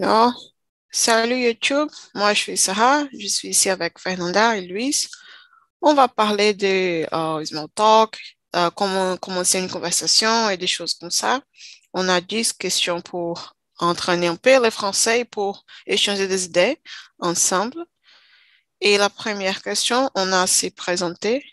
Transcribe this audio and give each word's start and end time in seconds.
Alors, 0.00 0.34
salut 0.90 1.36
YouTube, 1.36 1.88
moi 2.14 2.34
je 2.34 2.40
suis 2.40 2.56
Sarah, 2.56 3.04
je 3.18 3.26
suis 3.28 3.48
ici 3.50 3.70
avec 3.70 3.98
Fernanda 4.00 4.56
et 4.56 4.62
Luis. 4.62 5.08
On 5.82 5.94
va 5.94 6.08
parler 6.08 6.52
de 6.54 7.06
euh, 7.14 7.44
small 7.44 7.68
talk, 7.74 8.18
euh, 8.56 8.70
comment 8.70 9.16
commencer 9.18 9.60
une 9.60 9.70
conversation 9.70 10.50
et 10.50 10.56
des 10.56 10.66
choses 10.66 10.94
comme 10.94 11.10
ça. 11.10 11.42
On 11.92 12.08
a 12.08 12.20
10 12.20 12.54
questions 12.54 13.00
pour 13.02 13.56
entraîner 13.78 14.26
un 14.28 14.36
peu 14.36 14.62
le 14.62 14.70
français 14.70 15.24
pour 15.24 15.64
échanger 15.86 16.26
des 16.28 16.46
idées 16.46 16.80
ensemble. 17.20 17.84
Et 18.80 18.98
la 18.98 19.10
première 19.10 19.62
question, 19.62 20.10
on 20.16 20.32
a 20.32 20.42
assez 20.42 20.70
présenté 20.70 21.44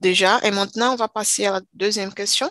déjà. 0.00 0.40
Et 0.42 0.50
maintenant, 0.50 0.94
on 0.94 0.96
va 0.96 1.08
passer 1.08 1.46
à 1.46 1.52
la 1.52 1.60
deuxième 1.74 2.14
question, 2.14 2.50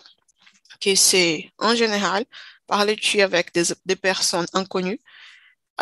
qui 0.80 0.96
c'est 0.96 1.50
en 1.58 1.74
général, 1.74 2.24
parles-tu 2.66 3.20
avec 3.22 3.52
des, 3.52 3.96
personnes 3.96 4.46
inconnues? 4.54 5.00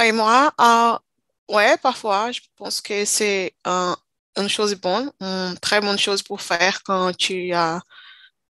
Et 0.02 0.12
moi, 0.12 0.52
euh, 0.60 1.54
ouais, 1.54 1.76
parfois, 1.78 2.32
je 2.32 2.40
pense 2.56 2.80
que 2.80 3.04
c'est 3.04 3.54
euh, 3.66 3.94
une 4.36 4.48
chose 4.48 4.74
bonne, 4.74 5.12
une 5.20 5.58
très 5.60 5.80
bonne 5.80 5.98
chose 5.98 6.22
pour 6.22 6.40
faire 6.42 6.82
quand 6.82 7.16
tu 7.16 7.52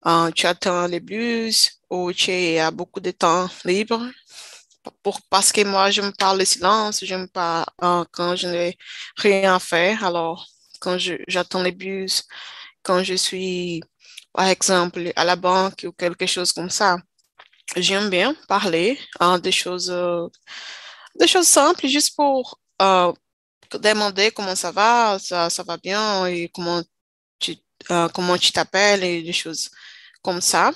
euh, 0.06 0.32
tu 0.32 0.48
attends 0.48 0.88
les 0.88 1.00
bus 1.00 1.80
ou 1.90 2.12
tu 2.14 2.32
as 2.32 2.72
beaucoup 2.72 3.00
de 3.00 3.12
temps 3.12 3.48
libre. 3.66 4.02
Pour, 5.02 5.22
parce 5.30 5.52
que 5.52 5.64
moi, 5.64 5.92
je 5.92 6.02
me 6.02 6.12
parle 6.12 6.40
le 6.40 6.46
silence, 6.46 7.06
je 7.06 7.16
me 7.16 7.28
parle 7.28 7.66
euh, 7.84 8.04
quand 8.12 8.36
je 8.36 8.48
n'ai 8.48 8.78
rien 9.18 9.56
à 9.56 9.60
faire. 9.60 10.04
Alors, 10.04 10.46
quand 10.82 10.98
j'attends 11.28 11.64
les 11.64 11.72
bus, 11.72 12.24
quand 12.84 13.04
je 13.04 13.14
suis, 13.16 13.82
par 14.34 14.48
exemple, 14.48 15.12
à 15.16 15.24
la 15.26 15.36
banque 15.38 15.86
ou 15.88 15.92
quelque 15.94 16.26
chose 16.26 16.52
comme 16.54 16.70
ça, 16.70 16.98
j'aime 17.76 18.10
bien 18.10 18.36
parler 18.48 19.00
hein, 19.20 19.40
des 19.40 19.52
choses, 19.52 19.90
euh, 19.92 20.28
des 21.20 21.28
choses 21.28 21.48
simples, 21.48 21.88
juste 21.88 22.16
pour 22.16 22.60
euh, 22.82 23.14
demander 23.74 24.32
comment 24.32 24.56
ça 24.56 24.72
va, 24.72 25.18
ça, 25.20 25.50
va 25.64 25.78
bien 25.78 26.28
et 26.28 26.50
comment 26.54 26.84
tu 27.40 27.58
euh, 27.92 28.08
comment 28.10 28.38
tu 28.38 28.52
t'appelles 28.52 29.04
et 29.04 29.24
des 29.24 29.34
choses 29.34 29.70
comme 30.22 30.42
ça. 30.42 30.72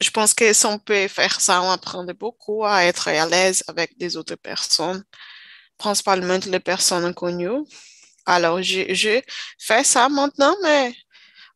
Je 0.00 0.10
pense 0.10 0.34
que 0.34 0.52
si 0.52 0.66
on 0.66 0.78
peut 0.78 1.08
faire 1.08 1.40
ça, 1.40 1.62
on 1.62 1.70
apprend 1.70 2.04
beaucoup 2.14 2.64
à 2.64 2.84
être 2.84 3.08
à 3.08 3.26
l'aise 3.26 3.64
avec 3.68 3.96
des 3.98 4.16
autres 4.16 4.36
personnes, 4.36 5.04
principalement 5.78 6.38
les 6.46 6.60
personnes 6.60 7.04
inconnues. 7.04 7.64
Alors, 8.26 8.62
je, 8.62 8.94
je 8.94 9.22
fais 9.58 9.84
ça 9.84 10.08
maintenant, 10.08 10.56
mais 10.62 10.94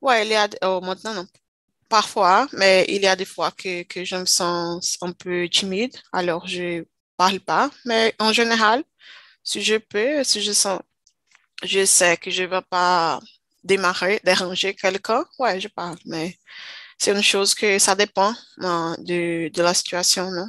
ouais, 0.00 0.26
il 0.26 0.30
y 0.30 0.34
a, 0.36 0.48
oh, 0.62 0.80
maintenant, 0.82 1.14
non, 1.14 1.26
parfois, 1.90 2.48
mais 2.54 2.86
il 2.88 3.02
y 3.02 3.06
a 3.08 3.16
des 3.16 3.26
fois 3.26 3.50
que, 3.50 3.82
que 3.82 4.04
je 4.04 4.16
me 4.16 4.24
sens 4.26 4.96
un 5.02 5.12
peu 5.12 5.48
timide, 5.50 5.94
alors 6.12 6.46
je 6.46 6.84
parle 7.18 7.40
pas. 7.40 7.70
Mais 7.84 8.14
en 8.18 8.32
général, 8.32 8.84
si 9.44 9.62
je 9.62 9.76
peux, 9.76 10.24
si 10.24 10.40
je 10.42 10.52
sens, 10.52 10.80
je 11.64 11.84
sais 11.84 12.16
que 12.16 12.30
je 12.30 12.44
ne 12.44 12.48
vais 12.48 12.62
pas 12.70 13.20
démarrer, 13.64 14.20
déranger 14.24 14.74
quelqu'un, 14.74 15.24
ouais, 15.38 15.60
je 15.60 15.68
parle. 15.68 15.98
Mais 16.06 16.38
c'est 16.98 17.12
une 17.12 17.22
chose 17.22 17.54
que 17.54 17.78
ça 17.78 17.94
dépend 17.94 18.34
euh, 18.62 18.96
de, 18.98 19.50
de 19.52 19.62
la 19.62 19.74
situation, 19.74 20.30
non? 20.30 20.48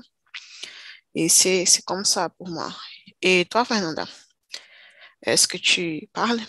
Et 1.16 1.28
c'est, 1.30 1.66
comme 1.86 2.06
ça 2.06 2.30
pour 2.30 2.50
moi. 2.50 2.72
Et 3.22 3.45
toi, 3.45 3.66
Fernanda, 3.66 4.06
est-ce 5.23 5.47
que 5.47 5.58
tu 5.58 6.08
parles? 6.14 6.42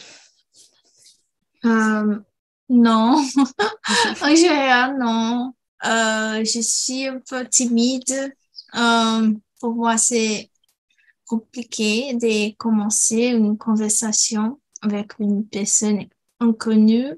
Um, 1.65 2.25
non, 2.73 3.23
en 4.23 4.34
général, 4.34 4.97
non. 4.98 5.55
Euh, 5.84 6.45
je 6.45 6.61
suis 6.61 7.06
un 7.06 7.20
peu 7.20 7.47
timide. 7.47 8.34
Euh, 8.75 9.34
pour 9.61 9.75
moi, 9.75 9.98
c'est 9.98 10.51
compliqué 11.27 12.14
de 12.14 12.55
commencer 12.56 13.27
une 13.27 13.59
conversation 13.59 14.61
avec 14.81 15.12
une 15.19 15.47
personne 15.47 16.07
inconnue, 16.41 17.14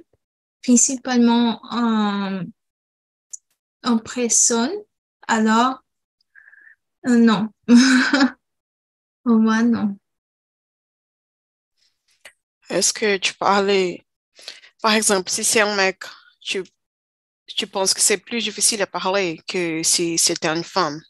principalement 0.62 1.61
en, 1.71 2.43
en 3.84 3.99
personne. 3.99 4.73
Alors, 5.29 5.84
euh, 7.06 7.17
non. 7.19 7.49
pour 9.25 9.39
moi, 9.39 9.62
non. 9.62 9.97
Est-ce 12.71 12.93
que 12.93 13.19
tu 13.19 13.34
parlais, 13.34 14.04
par 14.84 14.95
exemple, 14.95 15.31
si 15.31 15.43
c'est 15.45 15.62
un 15.62 15.75
mec, 15.77 16.05
tu, 16.41 16.62
tu 17.47 17.67
penses 17.69 17.95
que 17.95 18.00
c'est 18.03 18.19
plus 18.19 18.43
difficile 18.45 18.83
à 18.83 18.89
parler 18.89 19.41
que 19.49 19.83
si 19.84 20.19
c'était 20.19 20.49
une 20.49 20.65
femme? 20.65 21.00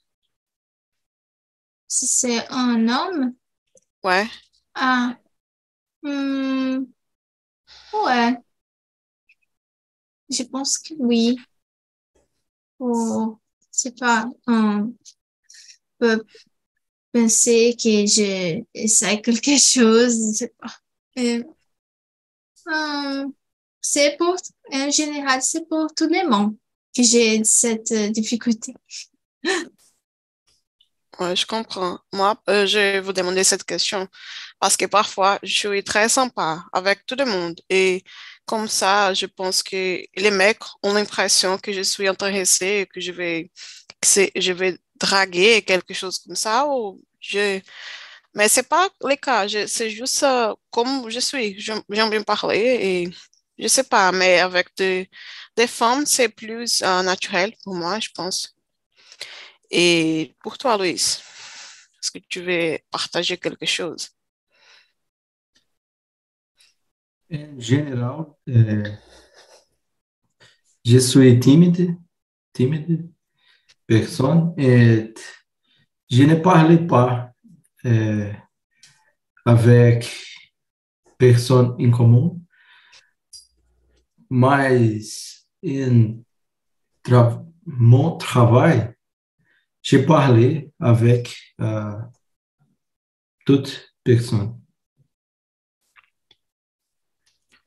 Si 1.89 2.07
c'est 2.07 2.47
un 2.51 2.89
homme, 2.91 3.35
Ouais. 4.05 4.29
ah, 4.75 5.19
hmm, 6.03 6.87
ouais, 7.93 8.43
je 10.31 10.43
pense 10.45 10.79
que 10.79 10.95
oui. 10.99 11.37
Ou, 12.79 13.39
c'est 13.73 13.99
pas, 13.99 14.29
on 14.47 14.95
peut 15.99 16.25
penser 17.13 17.77
que 17.83 18.07
je 18.07 18.63
essaie 18.75 19.21
quelque 19.23 19.59
chose, 19.59 20.15
je 20.33 20.39
sais 20.39 20.55
pas. 20.59 20.75
Euh, 22.67 23.27
c'est 23.85 24.17
pour, 24.17 24.35
en 24.73 24.91
général, 24.91 25.43
c'est 25.43 25.69
pour 25.69 25.95
tout 25.95 26.09
le 26.09 26.27
monde 26.29 26.57
que 26.97 27.03
j'ai 27.03 27.45
cette 27.45 27.93
euh, 27.93 28.09
difficulté. 28.09 28.75
Ouais, 31.21 31.37
je 31.37 31.47
comprends. 31.47 32.01
Moi, 32.13 32.35
euh, 32.49 32.67
je 32.67 32.77
vais 32.77 33.01
vous 33.01 33.13
demander 33.13 33.45
cette 33.45 33.63
question 33.63 34.09
parce 34.59 34.77
que 34.77 34.87
parfois, 34.87 35.39
je 35.45 35.55
suis 35.57 35.85
très 35.85 36.09
sympa 36.09 36.65
avec 36.73 37.07
tout 37.07 37.15
le 37.17 37.25
monde 37.25 37.61
et 37.71 38.03
comme 38.47 38.67
ça, 38.67 39.15
je 39.15 39.27
pense 39.27 39.63
que 39.63 40.03
les 40.17 40.31
mecs 40.33 40.59
ont 40.83 40.93
l'impression 40.93 41.57
que 41.57 41.73
je 41.73 41.83
suis 41.83 42.09
intéressée, 42.09 42.89
que 42.93 43.01
je 43.01 43.13
vais, 43.13 43.53
que 44.01 44.09
je 44.41 44.53
vais 44.53 44.77
draguer 44.97 45.63
quelque 45.63 45.95
chose 45.95 46.19
comme 46.19 46.35
ça 46.35 46.67
ou 46.67 47.01
je, 47.21 47.61
mais 48.35 48.49
c'est 48.49 48.69
pas 48.69 48.89
le 49.03 49.15
cas. 49.17 49.47
C'est 49.69 49.91
juste 49.91 50.23
euh, 50.25 50.53
comme 50.71 51.09
je 51.11 51.21
suis. 51.21 51.61
J'aime 51.61 51.83
bien 51.89 52.23
parler 52.23 52.59
et 52.59 53.11
je 53.59 53.69
sais 53.69 53.85
pas, 53.85 54.13
mais 54.13 54.41
avec 54.41 54.69
des, 54.77 55.09
femmes, 55.67 56.07
c'est 56.07 56.29
plus 56.29 56.83
euh, 56.83 57.03
naturel 57.03 57.55
pour 57.63 57.75
moi, 57.75 57.99
je 58.01 58.09
pense. 58.15 58.55
Et 59.71 60.35
pour 60.43 60.59
toi, 60.59 60.77
Louis, 60.77 60.91
est-ce 60.91 62.11
que 62.13 62.19
tu 62.29 62.43
veux 62.43 62.79
partager 62.91 63.37
quelque 63.39 63.67
chose? 63.67 64.11
En 67.33 67.59
général, 67.59 68.27
euh, 68.49 68.85
je 70.85 70.99
suis 70.99 71.41
timide, 71.41 71.97
timide 72.53 73.11
personne 73.87 74.55
et 74.59 75.15
je 76.11 76.23
ne 76.23 76.35
parle 76.37 76.87
pas 76.87 77.33
euh, 77.87 78.33
avec 79.45 80.11
personne 81.19 81.75
en 81.81 81.91
commun, 81.91 82.37
mas 84.31 85.47
em 85.63 86.25
mon 87.67 88.17
travail, 88.17 88.95
je 89.83 89.99
parle 89.99 90.71
avec 90.81 91.37
euh, 91.61 91.99
toute 93.47 93.95
personne. 94.03 94.61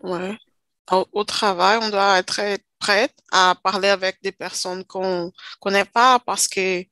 Ouais. 0.01 0.37
Au, 0.89 1.23
travail, 1.25 1.79
on 1.81 1.89
doit 1.89 2.19
être 2.19 2.59
prêt 2.79 3.09
à 3.31 3.55
parler 3.61 3.89
avec 3.89 4.21
des 4.21 4.31
personnes 4.31 4.85
qu'on 4.85 5.31
connaît 5.59 5.85
pas 5.85 6.19
parce 6.19 6.47
que 6.47 6.85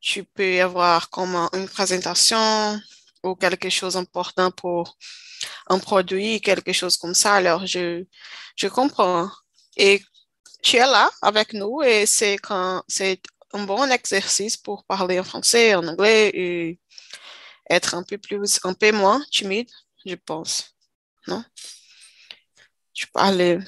tu 0.00 0.24
peux 0.24 0.60
avoir 0.60 1.08
comme 1.08 1.34
une 1.54 1.68
présentation 1.68 2.78
ou 3.22 3.34
quelque 3.36 3.70
chose 3.70 3.94
d'important 3.94 4.50
pour 4.50 4.96
un 5.68 5.78
produit, 5.78 6.40
quelque 6.40 6.72
chose 6.72 6.96
comme 6.96 7.14
ça. 7.14 7.34
Alors, 7.34 7.66
je, 7.66 8.04
je 8.56 8.68
comprends. 8.68 9.30
Et 9.76 10.02
tu 10.62 10.76
es 10.76 10.80
là 10.80 11.10
avec 11.22 11.52
nous 11.52 11.82
et 11.82 12.06
c'est 12.06 12.36
quand, 12.38 12.82
c'est 12.88 13.20
un 13.52 13.64
bon 13.64 13.90
exercice 13.90 14.56
pour 14.56 14.84
parler 14.84 15.20
en 15.20 15.24
français, 15.24 15.74
en 15.74 15.86
anglais 15.86 16.30
et 16.34 16.80
être 17.70 17.94
un 17.94 18.02
peu 18.02 18.18
plus, 18.18 18.60
un 18.64 18.74
peu 18.74 18.92
moins 18.92 19.22
timide, 19.30 19.70
je 20.06 20.14
pense. 20.14 20.74
Non? 21.26 21.44
Tu 22.92 23.06
parles. 23.08 23.62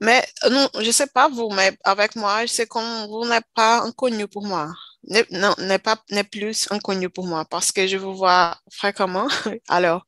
Mais 0.00 0.24
non, 0.50 0.68
je 0.80 0.90
sais 0.90 1.06
pas 1.06 1.28
vous, 1.28 1.50
mais 1.50 1.76
avec 1.84 2.16
moi, 2.16 2.46
c'est 2.46 2.66
comme 2.66 3.06
vous 3.06 3.26
n'êtes 3.26 3.46
pas 3.54 3.82
inconnu 3.82 4.28
pour 4.28 4.44
moi. 4.44 4.72
Non, 5.30 5.54
n'est 5.58 5.78
pas, 5.78 5.96
plus 6.30 6.66
inconnu 6.70 7.10
pour 7.10 7.26
moi 7.26 7.44
parce 7.44 7.72
que 7.72 7.86
je 7.86 7.96
vous 7.96 8.14
vois 8.14 8.56
fréquemment. 8.70 9.28
Alors, 9.68 10.06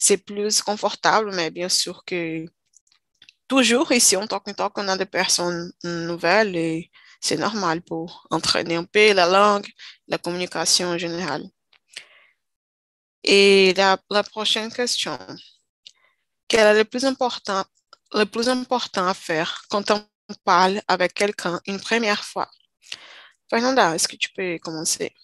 c'est 0.00 0.16
plus 0.16 0.62
confortable, 0.62 1.32
mais 1.36 1.50
bien 1.50 1.68
sûr 1.68 2.04
que 2.04 2.46
toujours 3.46 3.92
ici, 3.92 4.16
en 4.16 4.26
tant 4.26 4.40
tant 4.40 4.70
qu'on 4.70 4.88
a 4.88 4.96
des 4.96 5.06
personnes 5.06 5.72
nouvelles 5.84 6.56
et 6.56 6.90
c'est 7.20 7.36
normal 7.36 7.82
pour 7.82 8.26
entraîner 8.30 8.76
un 8.76 8.84
peu 8.84 9.12
la 9.12 9.26
langue 9.26 9.68
la 10.08 10.18
communication 10.18 10.88
en 10.88 10.98
général. 10.98 11.44
Et 13.22 13.74
la, 13.74 13.98
la 14.10 14.22
prochaine 14.22 14.72
question. 14.72 15.18
Quel 16.48 16.66
est 16.66 16.78
le 16.78 16.84
plus 16.84 17.04
important, 17.04 17.64
le 18.14 18.24
plus 18.24 18.48
important 18.48 19.06
à 19.06 19.14
faire 19.14 19.62
quand 19.68 19.90
on 19.90 20.02
parle 20.44 20.80
avec 20.88 21.12
quelqu'un 21.14 21.60
une 21.66 21.78
première 21.78 22.24
fois? 22.24 22.50
Fernanda, 23.50 23.94
est-ce 23.94 24.08
que 24.08 24.16
tu 24.16 24.30
peux 24.32 24.58
commencer? 24.58 25.14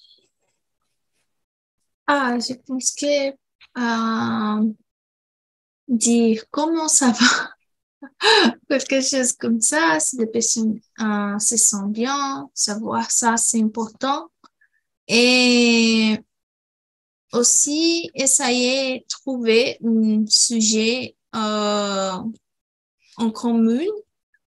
Ah, 2.06 2.38
je 2.38 2.55
pense 2.67 2.94
que 2.94 3.45
euh, 3.78 4.73
dire 5.88 6.44
comment 6.50 6.88
ça 6.88 7.11
va, 7.12 7.50
quelque 8.69 9.00
chose 9.00 9.32
comme 9.32 9.61
ça, 9.61 9.99
si 10.00 10.17
les 10.19 10.26
personnes 10.26 10.81
euh, 11.00 11.38
se 11.38 11.56
sentent 11.56 11.93
bien, 11.93 12.50
savoir 12.55 13.11
ça, 13.11 13.37
c'est 13.37 13.61
important. 13.61 14.31
Et 15.08 16.19
aussi, 17.32 18.11
essayer 18.14 19.00
de 19.00 19.05
trouver 19.08 19.78
un 19.84 20.26
sujet 20.26 21.17
euh, 21.34 22.12
en 23.17 23.31
commun 23.31 23.84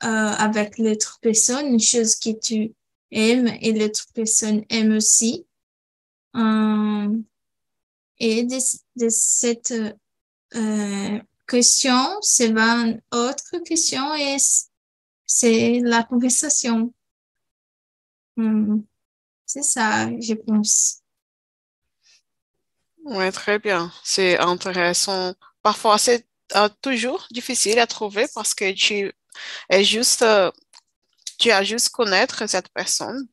euh, 0.05 0.07
avec 0.07 0.79
l'autre 0.79 1.19
personne, 1.21 1.67
une 1.67 1.81
chose 1.81 2.15
que 2.17 2.31
tu 2.39 2.75
aimes 3.11 3.49
et 3.61 3.73
l'autre 3.73 4.07
personne 4.15 4.65
aime 4.71 4.93
aussi. 4.93 5.47
Et 8.21 8.45
de, 8.45 8.59
de 8.97 9.09
cette 9.09 9.75
euh, 10.55 11.19
question, 11.47 12.19
c'est 12.21 12.49
une 12.49 13.01
autre 13.13 13.59
question 13.65 14.15
et 14.15 14.37
c'est 15.27 15.81
la 15.81 16.03
conversation. 16.03 16.93
Hmm. 18.37 18.81
C'est 19.47 19.63
ça, 19.63 20.09
je 20.21 20.35
pense. 20.35 21.03
Oui, 23.05 23.33
très 23.33 23.59
bien. 23.59 23.91
C'est 24.05 24.39
intéressant. 24.39 25.35
Parfois, 25.63 25.99
c'est 25.99 26.27
euh, 26.57 26.69
toujours 26.83 27.27
difficile 27.31 27.79
à 27.79 27.87
trouver 27.87 28.27
parce 28.35 28.55
que 28.55 28.71
tu 28.73 29.13
es 29.71 29.85
juste, 29.85 30.23
euh, 30.23 30.51
tu 31.39 31.51
as 31.51 31.65
juste 31.65 31.91
connaître 31.91 32.47
cette 32.47 32.69
personne. 32.71 33.27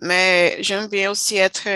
Mais 0.00 0.56
j'aime 0.62 0.88
bien 0.88 1.10
aussi 1.10 1.36
être, 1.36 1.68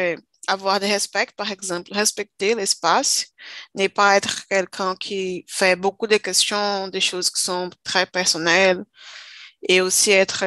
avoir 0.49 0.81
du 0.81 0.87
respect, 0.87 1.29
par 1.37 1.51
exemple, 1.53 1.93
respecter 1.95 2.55
l'espace, 2.55 3.27
ne 3.75 3.89
pas 3.89 4.17
être 4.17 4.47
quelqu'un 4.49 4.97
qui 4.97 5.45
fait 5.49 5.77
beaucoup 5.77 6.07
de 6.09 6.17
questions, 6.19 6.89
des 6.89 7.01
choses 7.01 7.31
qui 7.31 7.43
sont 7.43 7.71
très 7.85 8.07
personnelles 8.07 8.85
et 9.69 9.81
aussi 9.81 10.11
être, 10.13 10.45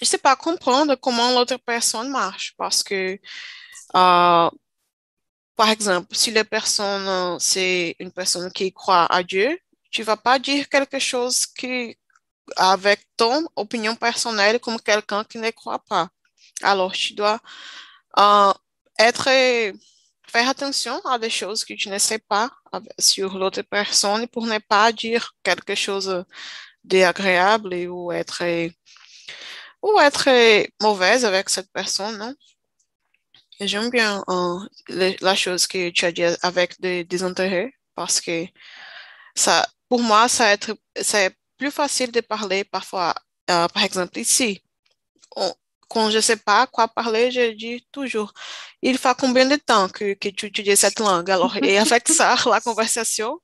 je 0.00 0.04
sais 0.04 0.18
pas, 0.18 0.36
comprendre 0.36 0.94
comment 0.96 1.30
l'autre 1.32 1.56
personne 1.66 2.10
marche 2.10 2.54
parce 2.58 2.82
que 2.82 3.18
euh, 3.96 4.50
par 5.56 5.68
exemple, 5.70 6.14
si 6.14 6.30
la 6.32 6.44
personne, 6.44 7.06
euh, 7.08 7.38
c'est 7.38 7.96
une 8.00 8.12
personne 8.12 8.50
qui 8.52 8.72
croit 8.72 9.06
à 9.06 9.22
Dieu, 9.22 9.58
tu 9.90 10.02
vas 10.02 10.16
pas 10.16 10.38
dire 10.38 10.68
quelque 10.68 10.98
chose 10.98 11.46
qui, 11.46 11.96
avec 12.56 13.00
ton 13.16 13.46
opinion 13.56 13.96
personnelle 13.96 14.60
comme 14.60 14.80
quelqu'un 14.80 15.24
qui 15.24 15.38
ne 15.38 15.50
croit 15.50 15.80
pas. 15.80 16.08
Alors, 16.62 16.92
tu 16.92 17.14
dois 17.14 17.40
euh, 18.18 18.52
être, 18.98 19.28
faire 20.28 20.48
attention 20.48 20.98
à 21.06 21.18
des 21.18 21.30
choses 21.30 21.64
que 21.64 21.74
tu 21.74 21.88
ne 21.88 21.98
sais 21.98 22.18
pas 22.18 22.50
sur 22.98 23.38
l'autre 23.38 23.62
personne 23.62 24.26
pour 24.28 24.46
ne 24.46 24.58
pas 24.58 24.92
dire 24.92 25.34
quelque 25.42 25.74
chose 25.74 26.24
d'agréable 26.84 27.74
ou 27.88 28.12
être, 28.12 28.42
ou 29.82 30.00
être 30.00 30.66
mauvaise 30.82 31.24
avec 31.24 31.48
cette 31.50 31.70
personne, 31.72 32.18
non? 32.18 32.34
J'aime 33.60 33.88
bien 33.90 34.22
euh, 34.28 34.58
la 34.88 35.34
chose 35.36 35.66
que 35.66 35.90
tu 35.90 36.04
as 36.04 36.12
dit 36.12 36.24
avec 36.42 36.80
des, 36.80 37.22
intérêts 37.22 37.72
parce 37.94 38.20
que 38.20 38.46
ça, 39.34 39.66
pour 39.88 40.02
moi, 40.02 40.28
ça 40.28 40.52
être, 40.52 40.76
c'est 41.00 41.36
plus 41.56 41.70
facile 41.70 42.10
de 42.10 42.20
parler 42.20 42.64
parfois. 42.64 43.14
Euh, 43.50 43.68
par 43.68 43.84
exemple, 43.84 44.18
ici, 44.18 44.62
quand 45.88 46.10
je 46.10 46.20
sais 46.20 46.36
pas 46.36 46.66
quoi 46.66 46.88
parler, 46.88 47.30
je 47.30 47.52
dis 47.52 47.86
toujours, 47.92 48.32
il 48.82 48.98
faut 48.98 49.14
combien 49.14 49.46
de 49.46 49.56
temps 49.56 49.88
que, 49.88 50.14
que 50.14 50.28
tu 50.28 50.46
étudies 50.46 50.76
cette 50.76 51.00
langue? 51.00 51.30
Alors, 51.30 51.56
et 51.56 51.78
avec 51.78 52.08
ça, 52.08 52.36
la 52.46 52.60
conversation, 52.68 53.40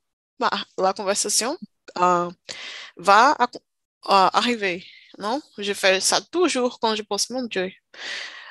la 0.78 0.92
conversation 0.92 1.56
euh, 1.98 2.30
va 2.96 3.36
arriver. 4.06 4.84
Non? 5.18 5.40
Je 5.58 5.72
fais 5.74 6.00
ça 6.00 6.20
toujours 6.20 6.78
quand 6.80 6.94
je 6.94 7.02
pense, 7.02 7.30
mon 7.30 7.42
Dieu, 7.44 7.70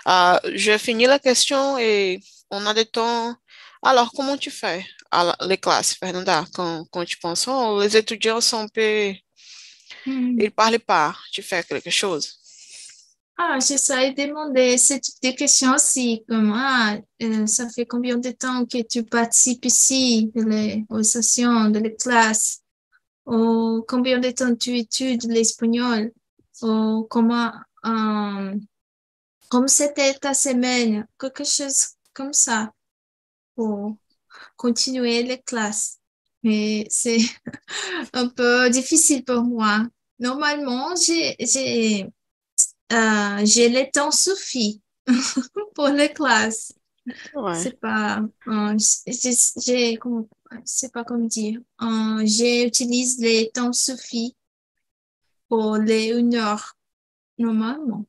euh, 0.08 0.40
je 0.56 0.78
finis 0.78 1.06
la 1.06 1.20
question 1.20 1.78
et 1.78 2.20
on 2.52 2.66
a 2.66 2.74
des 2.74 2.86
temps. 2.86 3.36
Alors, 3.84 4.12
comment 4.12 4.38
tu 4.38 4.52
fais 4.52 4.86
à 5.12 5.36
les 5.46 5.58
classes, 5.58 5.96
Fernanda, 5.96 6.46
quand, 6.54 6.86
quand 6.92 7.06
tu 7.06 7.18
penses, 7.18 7.48
oh, 7.48 7.80
les 7.82 7.96
étudiants 7.98 8.42
sont 8.42 8.60
un 8.60 8.68
peu... 8.68 9.14
Hmm. 10.06 10.38
Ils 10.40 10.46
ne 10.46 10.50
parlent 10.50 10.80
pas, 10.80 11.16
tu 11.32 11.42
fais 11.42 11.64
quelque 11.64 11.90
chose. 11.90 12.39
Ah, 13.42 13.58
j'essaie 13.60 14.12
de 14.12 14.28
demander 14.28 14.78
ce 14.78 14.96
type 14.96 15.16
de 15.24 15.32
questions 15.32 15.74
aussi, 15.74 16.26
comme, 16.28 16.52
ah, 16.54 16.98
euh, 17.22 17.48
ça 17.48 17.70
fait 17.70 17.86
combien 17.86 18.18
de 18.18 18.32
temps 18.32 18.66
que 18.66 18.86
tu 18.86 19.06
participes 19.06 19.64
ici 19.64 20.30
aux 20.90 21.04
sessions, 21.04 21.70
de 21.70 21.80
les 21.80 21.96
classes, 21.96 22.62
ou 23.26 23.82
combien 23.88 24.20
de 24.20 24.30
temps 24.32 24.54
tu 24.56 24.78
études 24.78 25.24
l'espagnol, 25.24 26.12
ou 26.64 27.08
comment, 27.10 27.54
euh, 27.86 28.56
comme 29.50 29.70
c'était 29.70 30.16
ta 30.16 30.34
semaine, 30.34 31.08
quelque 31.18 31.46
chose 31.46 31.96
comme 32.14 32.34
ça 32.34 32.74
pour 33.56 33.96
continuer 34.58 35.24
les 35.24 35.42
classes. 35.42 36.00
Mais 36.44 36.88
c'est 36.90 37.20
un 38.14 38.28
peu 38.30 38.70
difficile 38.70 39.24
pour 39.24 39.44
moi. 39.44 39.86
Normalement, 40.20 40.94
j'ai, 40.98 41.36
j'ai, 41.40 42.06
euh, 42.92 43.46
j'ai 43.46 43.70
le 43.70 43.90
temps 43.92 44.12
suffit 44.12 44.82
pour 45.76 45.90
les 45.90 46.10
classes. 46.10 46.74
C'est 47.56 47.80
pas, 47.80 48.22
euh, 48.48 48.78
j'ai, 49.08 49.98
c'est 50.66 50.92
pas 50.92 51.04
comme 51.04 51.28
dire. 51.28 51.60
Euh, 51.82 52.26
j'utilise 52.26 53.20
les 53.20 53.50
temps 53.52 53.74
suffit 53.74 54.36
pour 55.48 55.78
les 55.78 56.08
une 56.08 56.36
heure 56.36 56.76
normalement. 57.38 58.06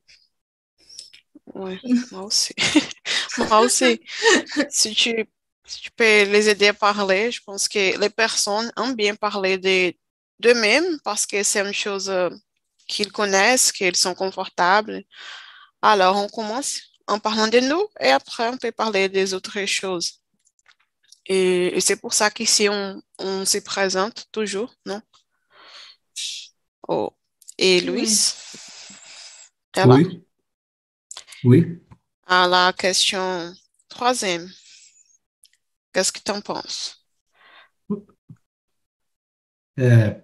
Oui, 1.53 1.79
moi 2.11 2.23
aussi. 2.23 2.53
moi 3.37 3.61
aussi. 3.61 4.01
si, 4.69 4.93
tu, 4.93 5.25
tu 5.65 5.91
peux 5.95 6.23
les 6.23 6.49
aider 6.49 6.67
à 6.67 6.73
parler, 6.73 7.31
je 7.31 7.41
pense 7.43 7.67
que 7.67 7.99
les 7.99 8.09
personnes 8.09 8.71
aiment 8.77 8.95
bien 8.95 9.15
parler 9.15 9.57
d'eux-mêmes 10.39 10.99
parce 11.03 11.25
que 11.25 11.41
c'est 11.43 11.65
une 11.65 11.73
chose 11.73 12.11
qu'ils 12.91 13.11
connaissent, 13.11 13.71
qu'ils 13.71 13.95
sont 13.95 14.13
confortables. 14.13 15.03
Alors, 15.81 16.17
on 16.17 16.27
commence 16.27 16.81
en 17.07 17.19
parlant 17.19 17.47
de 17.47 17.59
nous 17.59 17.87
et 17.99 18.09
après, 18.09 18.47
on 18.49 18.57
peut 18.57 18.71
parler 18.71 19.09
des 19.09 19.33
autres 19.33 19.65
choses. 19.65 20.19
Et, 21.25 21.79
c'est 21.79 21.95
pour 21.95 22.13
ça 22.13 22.29
qu'ici, 22.29 22.67
on, 22.69 23.01
on 23.19 23.45
se 23.45 23.59
présente 23.59 24.27
toujours, 24.31 24.73
non? 24.85 25.01
Oh. 26.87 27.11
Et 27.57 27.79
Louis? 27.81 28.33
Oui. 29.85 30.25
Oui. 31.43 31.79
À 32.27 32.47
la 32.47 32.73
question 32.73 33.53
troisième, 33.87 34.49
qu'est-ce 35.93 36.11
que 36.11 36.19
tu 36.19 36.31
en 36.31 36.41
penses? 36.41 37.01
É, 39.77 40.21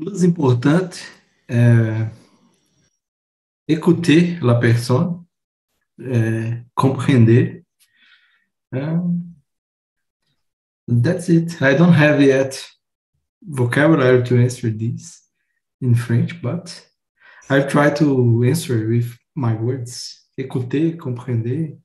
plus 0.00 0.24
importante 0.24 1.02
é 1.48 2.08
écouter 3.68 4.38
la 4.40 4.54
personne, 4.54 5.22
é, 6.00 6.64
compreender. 6.74 7.62
that's 10.88 11.28
it. 11.28 11.60
I 11.60 11.74
don't 11.74 11.92
have 11.92 12.20
yet 12.22 12.66
vocabulary 13.46 14.22
to 14.24 14.36
answer 14.38 14.70
this 14.70 15.22
in 15.80 15.94
French, 15.94 16.40
but 16.40 16.86
I 17.48 17.60
try 17.60 17.90
to 17.90 18.42
answer 18.44 18.88
with 18.88 19.16
my 19.34 19.54
words. 19.54 20.26
Écouter, 20.38 20.96
comprender. 20.96 21.78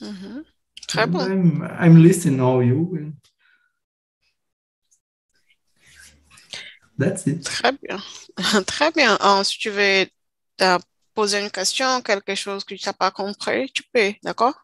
Mm-hmm. 0.00 0.42
Très 0.88 1.06
bon. 1.06 1.20
I'm, 1.20 1.62
I'm 1.78 2.02
listening 2.02 2.40
all 2.40 2.62
you. 2.62 2.96
And 2.96 3.14
that's 6.98 7.26
it. 7.26 7.44
Très 7.44 7.72
bien. 7.72 7.98
Très 8.66 8.90
bien. 8.92 9.16
Alors, 9.16 9.44
si 9.44 9.58
tu 9.58 9.70
veux 9.70 10.06
poser 11.14 11.40
une 11.40 11.50
question, 11.50 12.00
quelque 12.02 12.34
chose 12.34 12.64
que 12.64 12.74
tu 12.74 12.86
n'as 12.86 12.92
pas 12.92 13.10
compris, 13.10 13.70
tu 13.72 13.82
peux, 13.92 14.12
d'accord? 14.22 14.54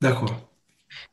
D'accord. 0.00 0.34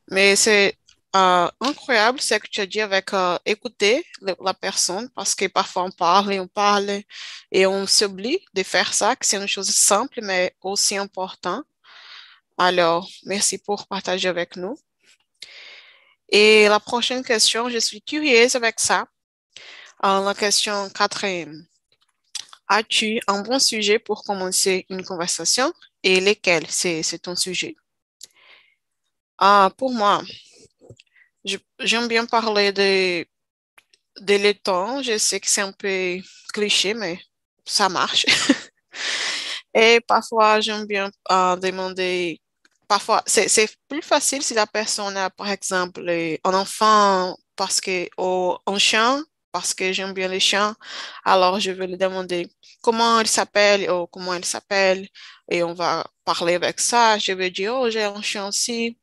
Mais 0.09 0.35
c'est 0.35 0.77
euh, 1.15 1.47
incroyable 1.61 2.19
ce 2.21 2.35
que 2.35 2.47
tu 2.47 2.61
as 2.61 2.65
dit 2.65 2.81
avec 2.81 3.13
euh, 3.13 3.37
écouter 3.45 4.05
le- 4.21 4.35
la 4.43 4.53
personne 4.53 5.09
parce 5.15 5.35
que 5.35 5.45
parfois 5.47 5.83
on 5.83 5.91
parle 5.91 6.33
et 6.33 6.39
on 6.39 6.47
parle 6.47 7.01
et 7.51 7.65
on 7.65 7.85
s'oublie 7.87 8.39
de 8.53 8.63
faire 8.63 8.93
ça, 8.93 9.15
que 9.15 9.25
c'est 9.25 9.37
une 9.37 9.47
chose 9.47 9.69
simple 9.69 10.19
mais 10.23 10.55
aussi 10.61 10.97
importante. 10.97 11.65
Alors, 12.57 13.07
merci 13.25 13.57
pour 13.59 13.87
partager 13.87 14.27
avec 14.29 14.55
nous. 14.57 14.75
Et 16.29 16.67
la 16.67 16.79
prochaine 16.79 17.23
question, 17.23 17.69
je 17.69 17.77
suis 17.77 18.01
curieuse 18.01 18.55
avec 18.55 18.79
ça. 18.79 19.05
La 20.03 20.33
question 20.33 20.89
quatrième. 20.89 21.65
As-tu 22.67 23.21
un 23.27 23.41
bon 23.41 23.57
sujet 23.57 23.99
pour 23.99 24.25
commencer 24.25 24.85
une 24.89 25.01
conversation 25.01 25.71
et 26.03 26.19
lesquels? 26.19 26.67
C'est 26.69 27.19
ton 27.21 27.37
sujet? 27.37 27.77
Ah, 29.37 29.71
pour 29.77 29.91
moi, 29.93 30.21
j'aime 31.79 32.07
bien 32.09 32.25
parler 32.25 32.71
de, 32.73 33.25
de 34.21 34.35
l'étang. 34.35 35.01
Je 35.01 35.17
sais 35.17 35.39
que 35.39 35.49
c'est 35.49 35.61
un 35.61 35.71
peu 35.71 36.17
cliché, 36.53 36.93
mais 36.93 37.19
ça 37.65 37.87
marche. 37.89 38.25
Et 39.73 40.01
parfois, 40.01 40.59
j'aime 40.59 40.85
bien 40.85 41.11
euh, 41.31 41.55
demander, 41.55 42.41
parfois, 42.87 43.23
c'est, 43.25 43.47
plus 43.87 44.01
facile 44.01 44.43
si 44.43 44.53
la 44.53 44.67
personne 44.67 45.17
a, 45.17 45.29
par 45.29 45.49
exemple, 45.49 46.07
un 46.43 46.53
enfant 46.53 47.37
parce 47.55 47.81
que, 47.81 48.07
ou 48.17 48.57
un 48.67 48.77
chien, 48.77 49.23
parce 49.53 49.73
que 49.75 49.93
j'aime 49.93 50.13
bien 50.13 50.27
les 50.29 50.39
chiens. 50.41 50.75
Alors, 51.25 51.59
je 51.59 51.71
vais 51.71 51.87
lui 51.87 51.97
demander 51.97 52.49
comment 52.81 53.21
il 53.21 53.27
s'appelle 53.27 53.89
ou 53.91 54.07
comment 54.07 54.33
il 54.35 54.45
s'appelle. 54.45 55.07
Et 55.49 55.63
on 55.63 55.73
va 55.73 56.05
parler 56.25 56.55
avec 56.55 56.79
ça. 56.81 57.17
Je 57.19 57.33
vais 57.33 57.51
dire, 57.51 57.75
oh, 57.75 57.89
j'ai 57.89 58.03
un 58.03 58.21
chien 58.21 58.47
aussi. 58.47 58.97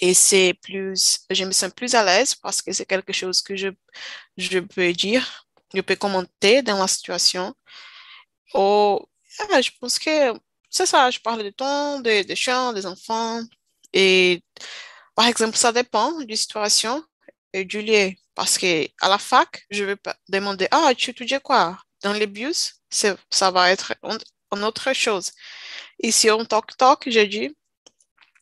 Et 0.00 0.14
c'est 0.14 0.54
plus, 0.62 1.20
je 1.30 1.44
me 1.44 1.52
sens 1.52 1.72
plus 1.72 1.94
à 1.94 2.04
l'aise 2.04 2.34
parce 2.34 2.62
que 2.62 2.72
c'est 2.72 2.86
quelque 2.86 3.12
chose 3.12 3.42
que 3.42 3.56
je, 3.56 3.68
je 4.36 4.60
peux 4.60 4.92
dire, 4.92 5.46
je 5.74 5.80
peux 5.82 5.96
commenter 5.96 6.62
dans 6.62 6.78
la 6.78 6.88
situation. 6.88 7.54
Ou, 8.54 8.98
ah, 9.52 9.60
je 9.62 9.70
pense 9.80 9.98
que 9.98 10.32
c'est 10.70 10.86
ça, 10.86 11.10
je 11.10 11.18
parle 11.20 11.42
de 11.44 11.50
ton, 11.50 12.00
des 12.00 12.24
des 12.24 12.36
chiens, 12.36 12.72
des 12.72 12.86
enfants. 12.86 13.42
Et 13.92 14.42
par 15.14 15.26
exemple, 15.26 15.56
ça 15.56 15.72
dépend 15.72 16.12
de 16.20 16.26
la 16.30 16.36
situation 16.36 17.04
lieu. 17.54 18.12
Parce 18.34 18.58
que 18.58 18.86
à 19.00 19.08
la 19.08 19.18
fac, 19.18 19.66
je 19.70 19.84
vais 19.84 19.96
pas 19.96 20.16
demander, 20.28 20.68
ah, 20.70 20.92
tu 20.96 21.10
étudies 21.10 21.40
quoi? 21.42 21.78
Dans 22.02 22.12
les 22.12 22.26
bus, 22.26 22.74
ça 22.90 23.50
va 23.50 23.70
être 23.70 23.94
une, 24.02 24.64
autre 24.64 24.92
chose. 24.94 25.32
Ici, 26.02 26.30
on 26.30 26.44
toc-toc, 26.44 27.04
j'ai 27.08 27.26
dit, 27.26 27.56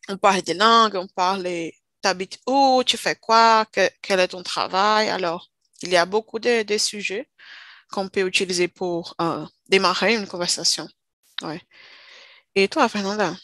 on 0.08 0.16
parle 0.18 0.42
des 0.42 0.54
langues, 0.54 0.96
on 0.96 1.06
parle, 1.08 1.48
t'habites 2.02 2.38
où, 2.46 2.82
tu 2.86 2.96
fais 2.96 3.16
quoi, 3.16 3.66
que- 3.72 3.90
quel 4.02 4.20
est 4.20 4.28
ton 4.28 4.42
travail? 4.42 5.08
Alors, 5.10 5.50
il 5.82 5.90
y 5.90 5.96
a 5.96 6.06
beaucoup 6.06 6.38
de, 6.38 6.62
de 6.62 6.78
sujets 6.78 7.28
qu'on 7.92 8.08
peut 8.08 8.26
utiliser 8.26 8.68
pour 8.68 9.14
euh, 9.20 9.46
démarrer 9.68 10.14
une 10.16 10.26
conversation. 10.26 10.88
Ouais. 11.42 11.62
Et 12.54 12.68
toi, 12.68 12.88
Fernanda, 12.88 13.34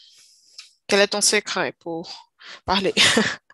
quel 0.87 1.01
est 1.01 1.07
ton 1.09 1.21
secret 1.21 1.73
pour 1.79 2.33
parler? 2.65 2.93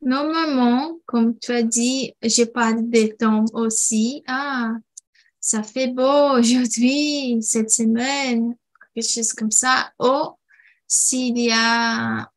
Normalement, 0.00 0.98
comme 1.06 1.38
tu 1.38 1.52
as 1.52 1.62
dit, 1.62 2.14
je 2.22 2.44
parle 2.44 2.88
des 2.88 3.14
temps 3.16 3.44
aussi. 3.52 4.22
Ah, 4.26 4.72
ça 5.40 5.62
fait 5.62 5.88
beau 5.88 6.38
aujourd'hui, 6.38 7.38
cette 7.42 7.70
semaine, 7.70 8.54
quelque 8.94 9.08
chose 9.08 9.32
comme 9.32 9.50
ça. 9.50 9.92
Ou 9.98 10.36
s'il 10.86 11.38
y 11.38 11.50
a 11.52 12.30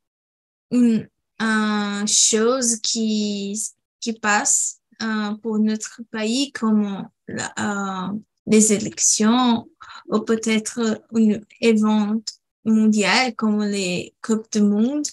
une, 0.72 1.08
une 1.40 2.08
chose 2.08 2.78
qui, 2.78 3.62
qui 4.00 4.14
passe 4.14 4.80
euh, 5.02 5.36
pour 5.36 5.60
notre 5.60 6.02
pays, 6.12 6.52
comme 6.52 7.08
la- 7.28 8.10
euh, 8.12 8.18
les 8.48 8.74
élections, 8.74 9.70
ou 10.10 10.20
peut-être 10.20 11.00
un 11.14 11.40
événement 11.62 12.22
mondial 12.66 13.36
comme 13.36 13.64
les 13.64 14.16
Coupes 14.22 14.52
du 14.52 14.62
Monde. 14.62 15.06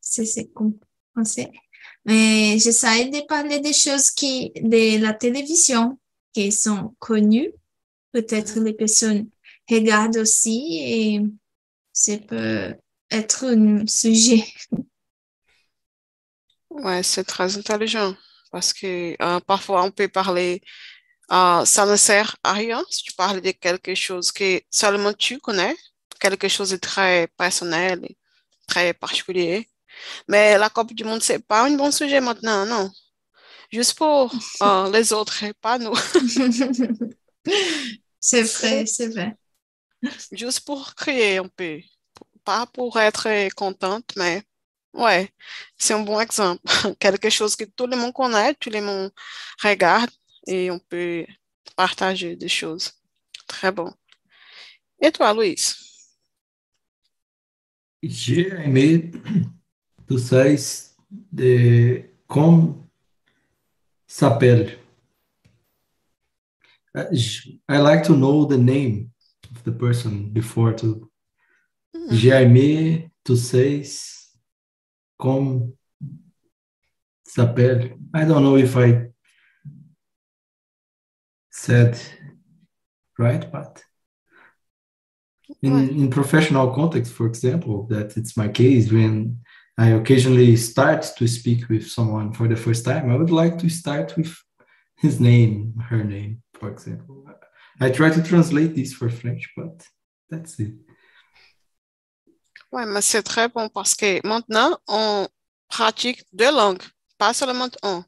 C'est 0.00 0.24
c'est 0.26 0.48
comme 0.48 0.74
Mais 2.04 2.58
j'essaie 2.58 3.08
de 3.08 3.26
parler 3.26 3.60
des 3.60 3.72
choses 3.72 4.10
qui, 4.10 4.50
de 4.56 5.00
la 5.02 5.14
télévision, 5.14 5.98
qui 6.32 6.50
sont 6.50 6.94
connues. 6.98 7.52
Peut-être 8.12 8.58
les 8.60 8.72
personnes 8.74 9.28
regardent 9.70 10.18
aussi 10.18 10.78
et 10.80 11.20
ça 11.92 12.18
peut 12.18 12.74
être 13.10 13.44
un 13.46 13.86
sujet. 13.86 14.44
Ouais, 16.70 17.02
c'est 17.02 17.24
très 17.24 17.56
intelligent 17.56 18.14
parce 18.50 18.72
que 18.72 19.16
euh, 19.22 19.40
parfois 19.40 19.84
on 19.84 19.90
peut 19.90 20.08
parler, 20.08 20.62
euh, 21.32 21.64
ça 21.64 21.86
ne 21.86 21.96
sert 21.96 22.36
à 22.42 22.52
rien 22.54 22.82
si 22.90 23.04
tu 23.04 23.12
parles 23.14 23.40
de 23.40 23.50
quelque 23.52 23.94
chose 23.94 24.32
que 24.32 24.60
seulement 24.70 25.12
tu 25.12 25.38
connais, 25.38 25.76
quelque 26.20 26.48
chose 26.48 26.70
de 26.70 26.76
très 26.76 27.28
personnel, 27.38 28.06
très 28.66 28.94
particulier. 28.94 29.68
Mais 30.28 30.58
la 30.58 30.70
Coupe 30.70 30.94
du 30.94 31.04
Monde, 31.04 31.22
c'est 31.22 31.38
pas 31.38 31.64
un 31.66 31.76
bon 31.76 31.90
sujet 31.90 32.20
maintenant, 32.20 32.66
non. 32.66 32.90
Juste 33.72 33.94
pour 33.96 34.32
euh, 34.62 34.90
les 34.92 35.12
autres 35.12 35.44
pas 35.60 35.78
nous. 35.78 35.94
C'est 38.24 38.42
vrai, 38.42 38.86
c'est 38.86 39.08
vrai. 39.08 39.34
Juste 40.30 40.60
pour 40.60 40.94
crier 40.94 41.38
un 41.38 41.48
peu. 41.48 41.80
Pas 42.44 42.66
pour 42.66 42.98
être 43.00 43.52
contente, 43.54 44.12
mais 44.16 44.42
ouais, 44.94 45.28
c'est 45.76 45.94
un 45.94 46.00
bon 46.00 46.20
exemple. 46.20 46.62
Quelque 47.00 47.30
chose 47.30 47.56
que 47.56 47.64
tout 47.64 47.86
le 47.86 47.96
monde 47.96 48.12
connaît, 48.12 48.54
tout 48.54 48.70
le 48.70 48.80
monde 48.80 49.10
regarde 49.62 50.10
et 50.46 50.70
on 50.70 50.78
peut 50.78 51.26
partager 51.76 52.36
des 52.36 52.48
choses. 52.48 52.92
Très 53.48 53.72
bon. 53.72 53.92
Et 55.00 55.10
toi, 55.12 55.34
Louise? 55.34 55.76
J'ai 58.02 58.48
aimé 58.48 59.10
tu 60.12 60.18
sais 60.18 60.94
de 61.10 62.04
como 62.26 62.90
s'appelle. 64.06 64.78
Uh, 66.94 67.06
I 67.68 67.78
like 67.78 68.04
to 68.04 68.14
know 68.14 68.44
the 68.44 68.58
name 68.58 69.10
of 69.50 69.64
the 69.64 69.72
person 69.72 70.30
before 70.30 70.74
to. 70.74 71.10
Hmm. 71.94 72.14
J'ai 72.14 72.32
aimé 72.32 73.10
tu 73.24 73.36
sais 73.36 73.84
s'appelle. 77.24 77.96
I 78.14 78.24
don't 78.26 78.42
know 78.42 78.56
if 78.56 78.76
I 78.76 79.06
said 81.50 81.98
right, 83.18 83.50
but 83.50 83.82
in, 85.62 85.88
in 85.88 86.10
professional 86.10 86.74
context, 86.74 87.14
for 87.14 87.26
example, 87.26 87.86
that 87.88 88.16
it's 88.18 88.36
my 88.36 88.48
case 88.48 88.92
when 88.92 89.38
I 89.82 89.88
occasionally 90.00 90.54
start 90.56 91.02
to 91.18 91.26
speak 91.26 91.68
with 91.68 91.84
someone 91.90 92.32
for 92.32 92.46
the 92.46 92.54
first 92.54 92.84
time, 92.84 93.10
I 93.10 93.16
would 93.16 93.32
like 93.32 93.58
to 93.58 93.68
start 93.68 94.16
with 94.16 94.32
his 95.04 95.18
name, 95.18 95.74
her 95.90 96.04
name, 96.04 96.40
for 96.54 96.70
example. 96.70 97.26
I 97.80 97.90
try 97.90 98.10
to 98.10 98.22
translate 98.22 98.76
this 98.76 98.92
for 98.92 99.08
French, 99.10 99.52
but 99.56 99.84
that's 100.30 100.60
it. 100.60 100.74
Ouais, 102.70 102.86
mais 102.86 103.02
c'est 103.02 103.24
très 103.24 103.48
bon 103.48 103.68
parce 103.68 103.96
que 103.96 104.24
maintenant, 104.24 104.78
on 104.86 105.26
pratique 105.68 106.22
deux 106.32 106.52
langues, 106.52 106.82
pas 107.18 107.34
seulement 107.34 107.68
un. 107.82 108.04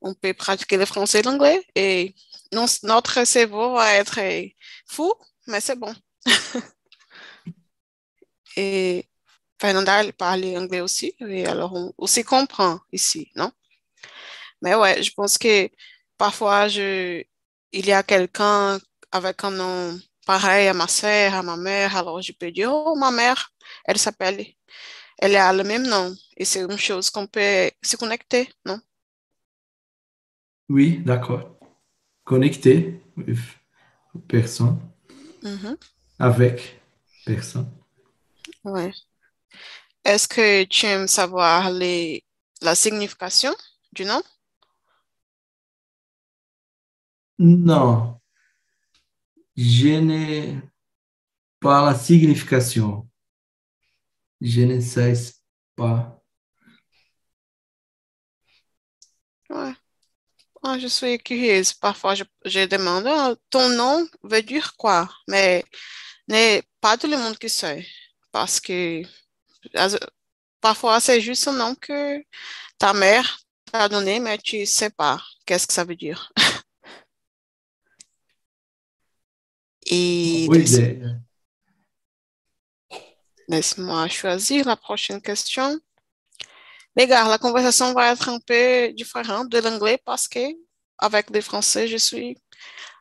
On 0.00 0.14
peut 0.14 0.32
pratiquer 0.32 0.76
le 0.76 0.86
français 0.86 1.18
et 1.20 1.22
l'anglais 1.22 1.60
et 1.74 2.14
notre 2.84 3.26
cerveau 3.26 3.74
va 3.74 3.94
être 3.94 4.20
fou, 4.86 5.12
mais 5.48 5.60
c'est 5.60 5.76
bon. 5.76 5.92
Et 8.56 9.08
Fernanda, 9.62 10.02
elle 10.02 10.12
parle 10.12 10.44
anglais 10.56 10.80
aussi, 10.82 11.14
et 11.20 11.46
alors 11.46 11.72
on, 11.74 11.92
on 11.96 12.06
s'y 12.06 12.24
comprend 12.24 12.80
ici, 12.92 13.30
non? 13.36 13.50
Mais 14.60 14.74
ouais, 14.74 15.02
je 15.02 15.12
pense 15.14 15.38
que 15.38 15.68
parfois, 16.18 16.68
je, 16.68 17.22
il 17.72 17.86
y 17.86 17.92
a 17.92 18.02
quelqu'un 18.02 18.78
avec 19.10 19.44
un 19.44 19.50
nom 19.50 19.98
pareil 20.26 20.68
à 20.68 20.74
ma 20.74 20.88
sœur, 20.88 21.34
à 21.34 21.42
ma 21.42 21.56
mère, 21.56 21.96
alors 21.96 22.20
je 22.22 22.32
peux 22.32 22.50
dire, 22.50 22.72
oh, 22.72 22.94
ma 22.96 23.10
mère, 23.10 23.52
elle 23.84 23.98
s'appelle, 23.98 24.44
elle 25.18 25.36
a 25.36 25.52
le 25.52 25.64
même 25.64 25.86
nom, 25.88 26.14
et 26.36 26.44
c'est 26.46 26.62
une 26.62 26.78
chose 26.78 27.10
qu'on 27.10 27.26
peut 27.28 27.70
se 27.82 27.96
connecter, 27.96 28.50
non? 28.66 28.80
Oui, 30.68 30.98
d'accord. 31.04 31.56
Connecté 32.24 33.00
with 33.16 33.38
personne, 34.28 34.78
Mhm. 35.42 35.76
avec 36.18 36.80
personne. 37.24 37.70
Ouais. 38.64 38.92
Est-ce 40.04 40.26
que 40.28 40.64
tu 40.64 40.86
aimes 40.86 41.08
savoir 41.08 41.70
la 41.70 42.74
signification 42.74 43.54
du 43.92 44.04
nom? 44.04 44.22
Non. 47.38 48.20
Je 49.56 49.98
n'ai 50.00 50.60
pas 51.60 51.84
la 51.90 51.98
signification. 51.98 53.08
Je 54.40 54.62
ne 54.62 54.80
sais 54.80 55.14
pas. 55.76 56.22
Ouais. 59.50 59.72
Ah, 60.62 60.78
je 60.78 60.86
suis 60.88 61.18
curieuse. 61.18 61.72
Parfois, 61.74 62.14
je, 62.14 62.24
demande, 62.66 63.06
ah, 63.06 63.34
ton 63.50 63.68
nom 63.70 64.06
veut 64.22 64.42
dire 64.42 64.76
quoi? 64.76 65.08
Mais, 65.28 65.64
mais 66.28 66.62
pas 66.80 66.96
tout 66.98 67.08
le 67.08 67.18
monde 67.18 67.38
qui 67.38 67.48
sait. 67.48 67.86
Parce 68.32 68.60
que 68.60 69.02
parfois, 70.60 71.00
c'est 71.00 71.20
juste 71.20 71.48
un 71.48 71.52
nom 71.52 71.74
que 71.74 72.22
ta 72.78 72.92
mère 72.92 73.40
t'a 73.70 73.88
donné, 73.88 74.20
mais 74.20 74.38
tu 74.38 74.66
sais 74.66 74.90
pas 74.90 75.22
qu'est-ce 75.46 75.66
que 75.66 75.72
ça 75.72 75.84
veut 75.84 75.96
dire. 75.96 76.32
Et 79.86 80.44
ideia. 80.44 81.18
laisse-moi 83.48 84.08
choisir 84.08 84.66
la 84.66 84.76
prochaine 84.76 85.20
question. 85.20 85.78
Les 86.96 87.06
gars, 87.06 87.28
la 87.28 87.38
conversation 87.38 87.92
va 87.92 88.12
être 88.12 88.28
un 88.28 88.38
peu 88.38 88.92
différente 88.92 89.48
de 89.48 89.58
l'anglais 89.58 89.98
parce 90.04 90.28
que 90.28 90.40
avec 90.98 91.30
les 91.30 91.40
Français, 91.42 91.88
je 91.88 91.96
suis 91.96 92.38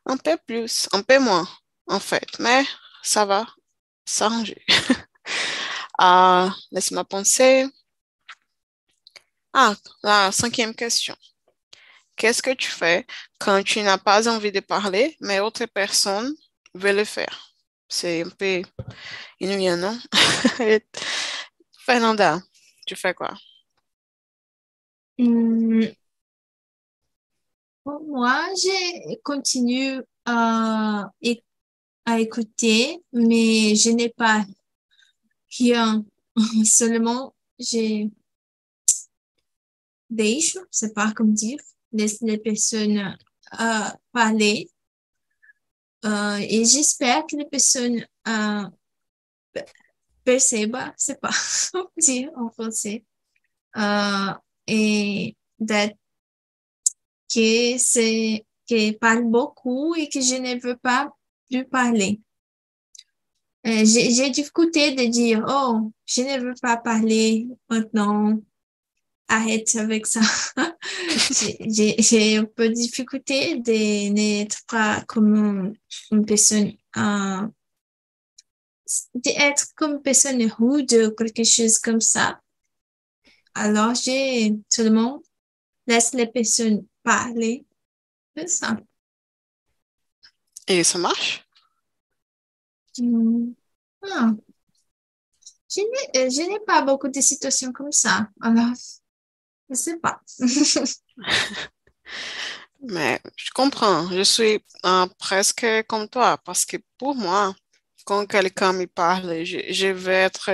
un 0.06 0.18
peu 0.18 0.38
plus, 0.48 0.90
un 0.92 1.02
peu 1.02 1.20
moins, 1.20 1.48
en 1.88 2.00
fait, 2.00 2.40
mais 2.40 2.66
ça 3.04 3.26
va 3.26 3.46
s'arranger. 4.06 4.64
Ah, 6.04 6.56
laisse-moi 6.72 7.06
penser. 7.06 7.68
Ah, 9.54 9.76
la 10.04 10.32
cinquième 10.34 10.76
question. 10.76 11.16
Qu'est-ce 12.16 12.42
que 12.44 12.54
tu 12.54 12.70
fais 12.70 13.06
quand 13.40 13.64
tu 13.64 13.82
n'as 13.82 13.98
pas 13.98 14.28
envie 14.30 14.52
de 14.52 14.60
parler, 14.60 15.16
mais 15.22 15.40
autre 15.40 15.66
personne 15.66 16.34
veut 16.74 16.94
le 16.94 17.04
faire? 17.04 17.54
C'est 17.90 18.24
un 18.24 18.30
peu 18.30 18.62
ennuyant, 19.42 19.78
non? 19.78 19.98
Fernanda, 21.86 22.40
tu 22.88 22.96
fais 22.96 23.14
quoi? 23.14 23.34
Hmm, 25.18 25.84
moi, 27.86 28.46
je 28.56 29.16
continue 29.24 30.02
à 30.26 31.10
écouter, 32.20 33.04
mais 33.14 33.76
je 33.76 33.90
n'ai 33.92 34.10
pas 34.10 34.44
rien. 35.58 36.06
Seulement, 36.66 37.34
je 37.60 38.10
deixe, 40.10 40.58
c'est 40.70 40.94
pas 40.94 41.12
comme 41.14 41.34
dire, 41.34 41.60
laisse 41.92 42.22
les 42.22 42.38
personnes 42.38 43.16
euh, 43.60 43.90
parler. 44.12 44.70
Euh, 46.06 46.38
et 46.38 46.66
j'espère 46.66 47.26
que 47.28 47.36
les 47.36 47.46
personnes 47.46 48.06
euh, 48.28 48.64
pe- 49.54 49.66
percebent, 50.24 50.94
c'est 50.98 51.20
pas 51.20 51.32
dire 51.98 52.32
en 52.36 52.50
français, 52.52 53.06
euh, 53.78 54.34
et 54.68 55.36
d'être 55.60 55.98
que 57.34 57.78
c'est 57.78 58.46
parle 59.00 59.26
beaucoup 59.26 59.96
et 59.96 60.08
que 60.08 60.22
je 60.22 60.36
ne 60.36 60.60
veux 60.62 60.78
pas 60.78 61.12
plus 61.50 61.66
parler. 61.66 62.22
Euh, 63.68 63.86
j'ai 63.86 64.30
difficulté 64.32 64.94
de 64.96 65.06
dire 65.06 65.46
oh 65.48 65.92
je 66.06 66.22
ne 66.22 66.40
veux 66.40 66.56
pas 66.62 66.78
parler 66.78 67.48
maintenant. 67.70 68.40
Arrête 69.28 69.74
avec 69.78 70.08
ça. 70.08 70.20
J'ai 71.70 72.36
un 72.36 72.44
peu 72.44 72.68
de 72.68 72.74
difficulté 72.74 73.56
de 73.56 74.10
n'être 74.10 74.58
pas 74.68 75.06
comme 75.08 75.74
une 76.12 76.26
personne 76.26 76.74
euh, 76.98 77.48
d'être 79.16 79.68
comme 79.76 79.94
une 79.94 80.02
personne 80.02 80.44
rude 80.44 80.94
ou 80.94 81.12
quelque 81.16 81.46
chose 81.46 81.80
comme 81.80 82.02
ça. 82.02 82.42
Alors 83.54 83.96
j'ai 83.96 84.54
seulement 84.70 85.22
laisse 85.88 86.14
les 86.14 86.28
personnes 86.28 86.86
parler. 87.04 87.66
C'est 88.36 88.50
ça. 88.50 88.78
Et 90.68 90.84
ça 90.84 90.98
marche? 90.98 91.46
Hmm. 92.98 93.54
Ah. 94.04 94.36
Je 95.70 95.82
n'ai, 95.82 96.26
euh, 96.26 96.30
je 96.30 96.42
n'ai 96.50 96.60
pas 96.60 96.82
beaucoup 96.82 97.08
de 97.08 97.22
situations 97.22 97.72
comme 97.72 97.92
ça. 97.92 98.28
Alors, 98.42 98.74
je 99.70 99.76
sais 99.76 99.98
pas. 100.00 100.22
Mais 102.82 103.20
je 103.38 103.52
comprends, 103.52 104.10
je 104.12 104.24
suis 104.24 104.64
euh, 104.86 105.06
presque 105.20 105.66
comme 105.88 106.08
toi, 106.10 106.38
parce 106.44 106.66
que 106.66 106.78
pour 106.98 107.16
moi, 107.16 107.54
quand 108.06 108.26
quelqu'un 108.26 108.74
me 108.74 108.88
parle, 108.88 109.44
je, 109.44 109.60
je 109.72 109.88
vais 109.88 110.16
être 110.16 110.50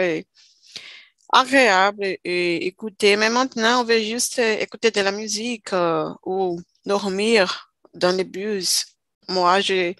agréable 1.34 2.04
et, 2.06 2.20
et 2.24 2.66
écouter. 2.68 3.16
Mais 3.18 3.30
maintenant, 3.30 3.82
on 3.82 3.84
veut 3.84 4.00
juste 4.02 4.40
euh, 4.40 4.58
écouter 4.60 4.92
de 4.92 5.02
la 5.02 5.12
musique 5.12 5.74
euh, 5.74 6.10
ou 6.26 6.60
dormir 6.86 7.74
dans 7.94 8.16
les 8.16 8.24
bus. 8.24 8.86
Moi, 9.30 9.60
je, 9.62 9.94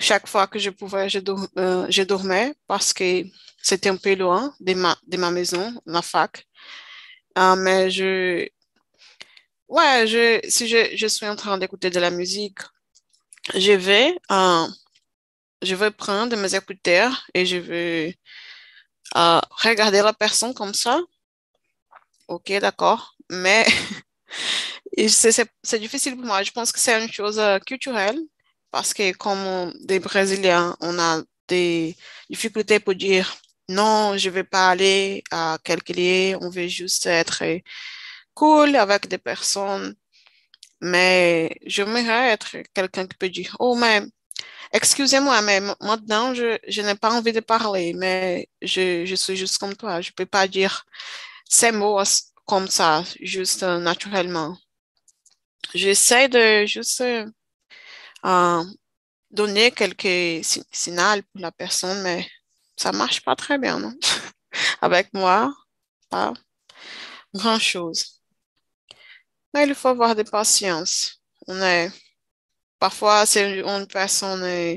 chaque 0.00 0.26
fois 0.26 0.46
que 0.46 0.58
je 0.58 0.70
pouvais, 0.70 1.08
euh, 1.58 1.86
je 1.88 2.02
dormais 2.02 2.54
parce 2.66 2.92
que 2.92 3.24
c'était 3.62 3.88
un 3.88 3.96
peu 3.96 4.14
loin 4.14 4.54
de 4.60 4.74
ma, 4.74 5.30
maison, 5.30 5.80
la 5.86 6.02
fac. 6.02 6.46
Ah, 7.34 7.56
mais 7.56 7.90
je, 7.90 8.46
ouais, 9.68 10.06
si 10.48 10.68
je, 10.68 11.06
suis 11.06 11.26
en 11.28 11.36
train 11.36 11.58
d'écouter 11.58 11.90
de 11.90 12.00
la 12.00 12.10
musique, 12.10 12.58
je 13.54 13.72
vais, 13.72 14.14
euh, 14.30 14.66
je 15.62 15.74
vais 15.74 15.90
prendre 15.90 16.36
mes 16.36 16.54
écouteurs 16.54 17.26
et 17.34 17.46
je 17.46 17.56
vais 17.56 18.18
euh, 19.16 19.40
regarder 19.50 20.02
la 20.02 20.12
personne 20.12 20.54
comme 20.54 20.74
ça. 20.74 21.00
Ok, 22.28 22.52
d'accord. 22.60 23.16
Mais 23.30 23.64
c'est 25.08 25.78
difficile 25.78 26.16
pour 26.16 26.24
moi. 26.26 26.42
Je 26.42 26.50
pense 26.50 26.72
que 26.72 26.80
c'est 26.80 27.02
une 27.02 27.10
chose 27.12 27.38
euh, 27.38 27.58
culturelle 27.60 28.20
parce 28.74 28.92
que 28.92 29.12
comme 29.12 29.72
des 29.82 30.00
Brésiliens, 30.00 30.76
on 30.80 30.98
a 30.98 31.22
des 31.46 31.96
difficultés 32.28 32.80
pour 32.80 32.96
dire 32.96 33.36
non, 33.68 34.16
je 34.18 34.30
vais 34.30 34.44
pas 34.44 34.70
aller 34.70 35.22
à 35.30 35.58
quelque 35.64 35.92
lieu, 35.92 36.36
on 36.40 36.50
veut 36.50 36.66
juste 36.66 37.06
être 37.06 37.44
cool 38.34 38.76
avec 38.76 39.08
des 39.08 39.18
personnes. 39.18 39.94
Mais 40.80 41.56
j'aimerais 41.66 42.30
être 42.32 42.56
quelqu'un 42.74 43.06
qui 43.06 43.16
peut 43.16 43.28
dire, 43.30 43.56
oh, 43.60 43.76
mais 43.76 44.02
excusez-moi, 44.72 45.42
mais 45.42 45.60
maintenant, 45.80 46.34
je, 46.34 46.58
je 46.68 46.82
n'ai 46.82 46.96
pas 46.96 47.12
envie 47.12 47.32
de 47.32 47.40
parler, 47.40 47.94
mais 47.94 48.48
je, 48.62 49.04
je 49.06 49.14
suis 49.16 49.36
juste 49.36 49.58
comme 49.58 49.76
toi. 49.76 50.00
Je 50.00 50.12
peux 50.12 50.26
pas 50.26 50.48
dire 50.48 50.84
ces 51.48 51.72
mots 51.72 52.02
comme 52.46 52.68
ça, 52.68 53.04
juste 53.20 53.62
euh, 53.64 53.78
naturellement. 53.80 54.56
J'essaie 55.74 56.28
de 56.28 56.66
juste 56.66 57.02
donner 59.30 59.70
quelques 59.72 60.44
si- 60.44 60.64
signaux 60.72 61.22
pour 61.32 61.40
la 61.42 61.52
personne, 61.52 62.02
mais 62.02 62.26
ça 62.76 62.92
marche 62.92 63.22
pas 63.24 63.36
très 63.36 63.58
bien, 63.58 63.78
non? 63.78 63.94
Avec 64.82 65.12
moi, 65.14 65.54
pas 66.10 66.34
grand-chose. 67.34 68.20
Mais 69.54 69.66
il 69.66 69.74
faut 69.74 69.88
avoir 69.88 70.14
de 70.16 70.22
patience. 70.22 71.20
On 71.46 71.60
est, 71.62 71.90
parfois, 72.78 73.26
c'est 73.26 73.60
une 73.60 73.86
personne 73.88 74.42
euh, 74.44 74.76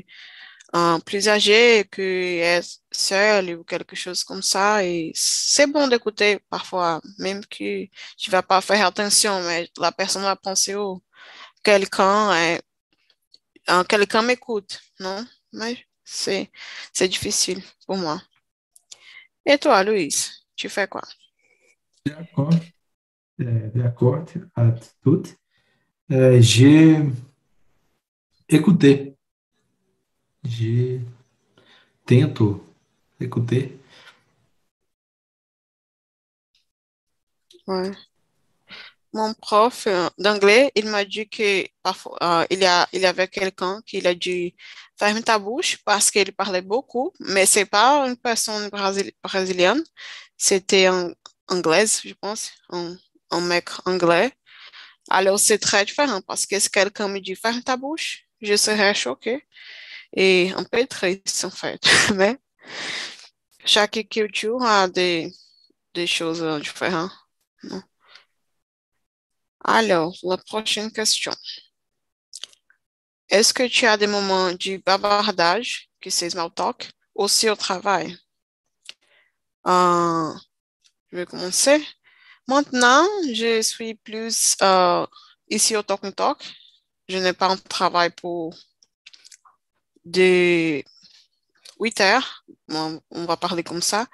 euh, 0.76 1.00
plus 1.02 1.30
âgée 1.30 1.86
qui 1.94 2.02
est 2.02 2.82
seule 2.92 3.52
ou 3.60 3.64
quelque 3.66 3.96
chose 3.96 4.24
comme 4.24 4.42
ça. 4.44 4.84
Et 4.86 5.12
c'est 5.16 5.68
bon 5.68 5.88
d'écouter 5.90 6.40
parfois, 6.50 7.02
même 7.20 7.46
que 7.46 7.86
tu 8.18 8.32
vas 8.32 8.44
pas 8.44 8.62
faire 8.62 8.86
attention, 8.88 9.42
mais 9.44 9.70
la 9.80 9.92
personne 9.94 10.24
va 10.24 10.36
penser, 10.38 10.76
oh, 10.76 11.04
quelqu'un 11.64 12.34
est- 12.36 12.62
quelqu'un 13.88 14.22
m'écoute, 14.22 14.80
non? 15.00 15.26
Mais 15.54 15.78
c'est, 16.04 16.52
c'est 16.94 17.08
difficile 17.08 17.62
pour 17.86 17.98
moi. 17.98 18.22
Et 19.46 19.58
toi, 19.58 19.84
Louise, 19.84 20.32
tu 20.56 20.70
fais 20.70 20.88
quoi? 20.88 21.02
D'accord. 22.06 22.50
É, 23.40 23.44
d'accord 23.76 24.26
à 24.56 24.72
tout. 25.04 25.24
Euh, 26.12 26.42
j'ai 26.42 26.98
écouté. 28.50 29.16
J'ai 30.44 31.02
tento 32.06 32.66
écouter. 33.20 33.78
Ouais. 37.68 37.92
Mon 39.14 39.34
prof 39.34 39.88
euh, 39.88 40.10
d'anglais, 40.18 40.72
il 40.76 40.86
m'a 40.88 41.06
dit 41.06 41.28
que 41.30 41.66
parfois 41.82 42.18
euh, 42.22 42.46
il 42.50 42.60
y 42.60 42.66
a, 42.66 42.88
il 42.94 43.02
y 43.02 43.06
avait 43.06 43.28
quelqu'un 43.28 43.82
qui 43.86 44.06
a 44.06 44.14
dit 44.14 44.56
ferme 44.98 45.22
ta 45.24 45.40
bouche 45.40 45.78
parce 45.86 46.12
qu'il 46.12 46.34
parlait 46.34 46.62
beaucoup, 46.62 47.14
mais 47.20 47.46
c'est 47.46 47.66
pas 47.66 48.06
une 48.08 48.18
personne 48.18 48.70
brésilienne, 49.24 49.84
c'était 50.38 50.88
un 50.88 51.14
anglaise, 51.48 52.02
je 52.04 52.14
pense, 52.14 52.52
un, 52.70 52.98
mec 53.42 53.70
anglais. 53.86 54.32
Alors 55.10 55.40
c'est 55.40 55.60
très 55.60 55.86
différent 55.86 56.22
parce 56.22 56.46
que 56.46 56.60
si 56.60 56.70
quelqu'un 56.70 57.08
me 57.08 57.20
dit 57.20 57.36
ferme 57.36 57.62
ta 57.64 57.78
bouche, 57.78 58.26
je 58.42 58.56
serais 58.56 58.94
choquée 58.94 59.46
et 60.14 60.52
un 60.56 60.64
peu 60.64 60.86
triste 60.88 61.46
en 61.46 61.52
fait. 61.52 61.82
Mais 62.16 62.38
chaque 63.66 64.08
culture 64.10 64.62
a 64.64 64.88
des, 64.88 65.34
choses 66.08 66.44
euh, 66.44 66.60
différentes. 66.60 67.12
Alors, 69.68 70.16
la 70.24 70.38
prochaine 70.38 70.92
question. 70.92 71.34
Est-ce 73.30 73.54
que 73.54 73.68
tu 73.68 73.86
as 73.86 73.98
des 73.98 74.08
moments 74.08 74.54
de 74.54 74.82
bavardage, 74.86 75.90
que 76.00 76.10
c'est 76.10 76.30
small 76.30 76.54
talk, 76.54 76.90
aussi 77.14 77.50
au 77.50 77.56
travail? 77.56 78.18
Euh, 79.68 80.34
je 81.12 81.18
vais 81.18 81.26
commencer. 81.26 81.86
Maintenant, 82.48 83.06
je 83.34 83.62
suis 83.62 83.96
plus 83.96 84.56
euh, 84.62 85.06
ici 85.50 85.76
au 85.76 85.84
Talk 85.84 86.16
Talk. 86.16 86.40
Je 87.10 87.18
n'ai 87.18 87.34
pas 87.34 87.50
un 87.50 87.58
travail 87.58 88.12
pour 88.12 88.56
des 90.06 90.86
8 91.80 92.02
heures. 92.02 92.46
on 92.70 93.02
va 93.26 93.36
parler 93.36 93.64
comme 93.64 93.82
ça. 93.82 94.08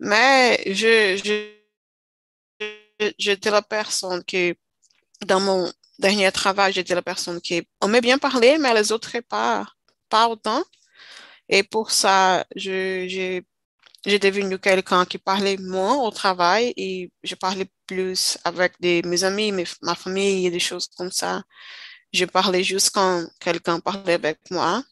Mais 0.00 0.60
je, 0.66 1.16
j'étais 3.18 3.50
la 3.50 3.62
personne 3.62 4.24
qui, 4.24 4.56
dans 5.26 5.40
mon 5.40 5.70
dernier 5.98 6.30
travail, 6.32 6.72
j'étais 6.72 6.94
la 6.94 7.02
personne 7.02 7.40
qui 7.40 7.66
aimait 7.82 8.00
bien 8.00 8.18
parler, 8.18 8.58
mais 8.58 8.74
les 8.74 8.92
autres 8.92 9.18
pas, 9.20 9.66
pas 10.08 10.28
autant. 10.28 10.62
Et 11.48 11.62
pour 11.62 11.90
ça, 11.90 12.44
j'ai 12.56 13.44
devenu 14.06 14.58
quelqu'un 14.58 15.04
qui 15.04 15.18
parlait 15.18 15.56
moins 15.58 15.96
au 15.96 16.10
travail 16.10 16.72
et 16.76 17.10
je 17.22 17.34
parlais 17.34 17.68
plus 17.86 18.38
avec 18.44 18.74
mes 18.80 19.24
amis, 19.24 19.52
ma 19.82 19.94
famille 19.94 20.50
des 20.50 20.60
choses 20.60 20.88
comme 20.96 21.12
ça. 21.12 21.42
Je 22.12 22.24
parlais 22.26 22.64
juste 22.64 22.90
quand 22.90 23.26
quelqu'un 23.40 23.80
parlait 23.80 24.14
avec 24.14 24.38
moi. 24.50 24.82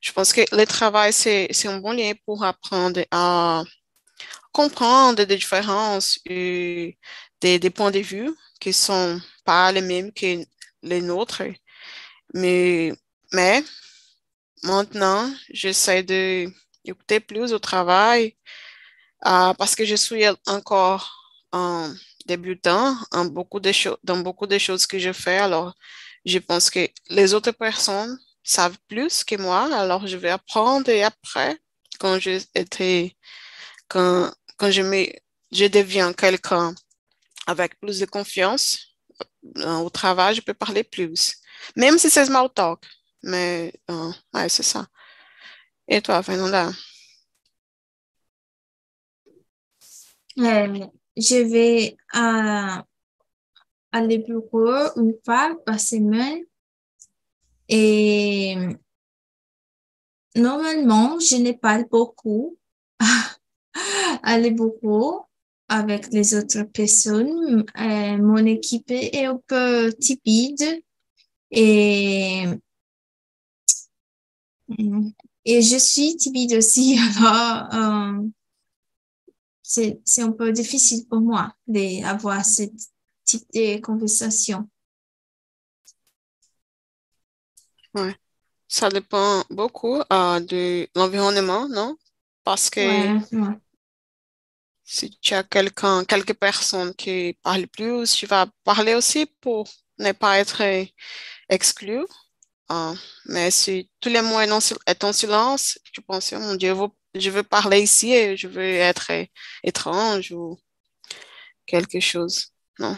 Je 0.00 0.12
pense 0.12 0.32
que 0.32 0.42
le 0.52 0.64
travail, 0.66 1.12
c'est, 1.12 1.66
un 1.66 1.78
bon 1.78 1.92
lien 1.92 2.12
pour 2.24 2.44
apprendre 2.44 3.00
à 3.10 3.64
comprendre 4.52 5.24
des 5.24 5.36
différences 5.36 6.18
et 6.26 6.98
des 7.40 7.70
points 7.70 7.90
de 7.90 8.00
vue 8.00 8.30
qui 8.60 8.72
sont 8.72 9.20
pas 9.46 9.72
les 9.72 9.80
mêmes 9.80 10.12
que 10.12 10.44
les 10.82 11.02
nôtres. 11.02 11.42
Mais, 12.34 12.92
mais 13.32 13.62
maintenant, 14.62 15.32
j'essaie 15.50 16.02
de 16.02 16.48
écouter 16.84 17.20
plus 17.20 17.52
au 17.52 17.58
travail 17.58 18.36
euh, 19.26 19.54
parce 19.54 19.74
que 19.74 19.84
je 19.84 19.96
suis 19.96 20.24
encore 20.46 21.04
un 21.52 21.94
débutant 22.26 22.96
en 23.12 23.24
beaucoup 23.26 23.60
de 23.60 23.72
dans 24.04 24.18
beaucoup 24.18 24.46
de 24.46 24.58
choses 24.58 24.86
que 24.86 24.98
je 24.98 25.12
fais. 25.12 25.38
Alors, 25.38 25.74
je 26.24 26.38
pense 26.38 26.70
que 26.70 26.88
les 27.10 27.34
autres 27.34 27.52
personnes 27.52 28.18
savent 28.42 28.78
plus 28.88 29.24
que 29.24 29.36
moi. 29.36 29.74
Alors, 29.74 30.06
je 30.06 30.16
vais 30.16 30.30
apprendre 30.30 30.88
et 30.90 31.02
après, 31.04 31.58
quand 32.00 32.18
je 32.20 32.38
quand, 33.88 34.32
quand 34.56 34.70
je 34.70 34.82
me, 34.82 35.06
je 35.52 35.66
deviens 35.66 36.12
quelqu'un 36.12 36.74
avec 37.46 37.78
plus 37.80 38.00
de 38.00 38.06
confiance 38.06 38.95
au 39.64 39.90
travail, 39.90 40.34
je 40.34 40.40
peux 40.40 40.54
parler 40.54 40.84
plus. 40.84 41.36
Même 41.76 41.98
si 41.98 42.10
c'est 42.10 42.26
small 42.26 42.48
talk. 42.54 42.84
Mais, 43.22 43.72
euh, 43.90 44.10
ouais, 44.34 44.48
c'est 44.48 44.62
ça. 44.62 44.86
Et 45.88 46.00
toi, 46.00 46.22
Fernanda? 46.22 46.70
Euh, 50.38 50.86
je 51.16 51.36
vais 51.36 51.96
à, 52.12 52.84
à 53.92 54.00
le 54.00 54.18
bureau 54.18 54.92
une 54.96 55.14
fois 55.24 55.56
par 55.64 55.80
semaine 55.80 56.44
et 57.68 58.54
normalement, 60.34 61.18
je 61.18 61.36
ne 61.36 61.52
parle 61.52 61.86
beaucoup 61.90 62.58
à 64.22 64.38
le 64.38 64.50
avec 65.68 66.12
les 66.12 66.34
autres 66.34 66.62
personnes. 66.62 67.64
Euh, 67.78 68.18
mon 68.18 68.44
équipe 68.44 68.90
est 68.90 69.24
un 69.24 69.40
peu 69.46 69.92
timide 69.92 70.82
et 71.50 72.44
et 75.44 75.62
je 75.62 75.76
suis 75.76 76.16
timide 76.16 76.54
aussi, 76.54 76.98
alors 77.18 77.74
euh, 77.74 78.22
c'est, 79.62 80.00
un 80.18 80.32
peu 80.32 80.52
difficile 80.52 81.06
pour 81.08 81.20
moi 81.20 81.54
d'avoir 81.66 82.44
ce 82.44 82.62
type 83.24 83.44
de 83.54 83.80
conversation. 83.80 84.68
Ouais. 87.94 88.14
Ça 88.68 88.88
dépend 88.88 89.44
beaucoup 89.48 90.02
euh, 90.12 90.40
de 90.40 90.88
l'environnement, 90.96 91.68
non? 91.68 91.96
Parce 92.42 92.68
que 92.68 92.80
si 94.86 95.10
tu 95.20 95.34
as 95.34 95.42
quelqu'un, 95.44 96.04
quelques 96.04 96.34
personnes 96.34 96.94
qui 96.94 97.38
parlent 97.42 97.66
plus, 97.68 98.12
tu 98.12 98.26
vas 98.26 98.46
parler 98.64 98.94
aussi 98.94 99.26
pour 99.40 99.68
ne 99.98 100.12
pas 100.12 100.38
être 100.38 100.62
exclu. 101.48 102.04
Ah, 102.68 102.94
mais 103.26 103.50
si 103.50 103.90
tous 104.00 104.08
les 104.10 104.22
mots 104.22 104.40
est 104.40 105.04
en 105.04 105.12
silence, 105.12 105.78
tu 105.92 106.02
penses, 106.02 106.32
oh 106.34 106.40
mon 106.40 106.54
Dieu, 106.56 106.74
je 107.14 107.30
veux 107.30 107.42
parler 107.44 107.80
ici 107.82 108.12
et 108.12 108.36
je 108.36 108.48
veux 108.48 108.62
être 108.62 109.10
étrange 109.64 110.32
ou 110.32 110.58
quelque 111.66 112.00
chose. 112.00 112.52
Non. 112.78 112.96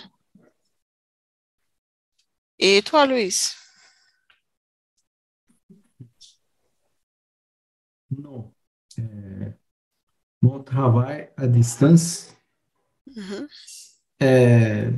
Et 2.61 2.83
toi, 2.83 3.07
Louis? 3.07 3.35
Non. 8.11 8.55
É, 8.99 9.59
mon 10.43 10.63
travail 10.63 11.29
à 11.37 11.47
distance 11.47 12.35
Uhum. 13.17 13.49
é, 14.21 14.93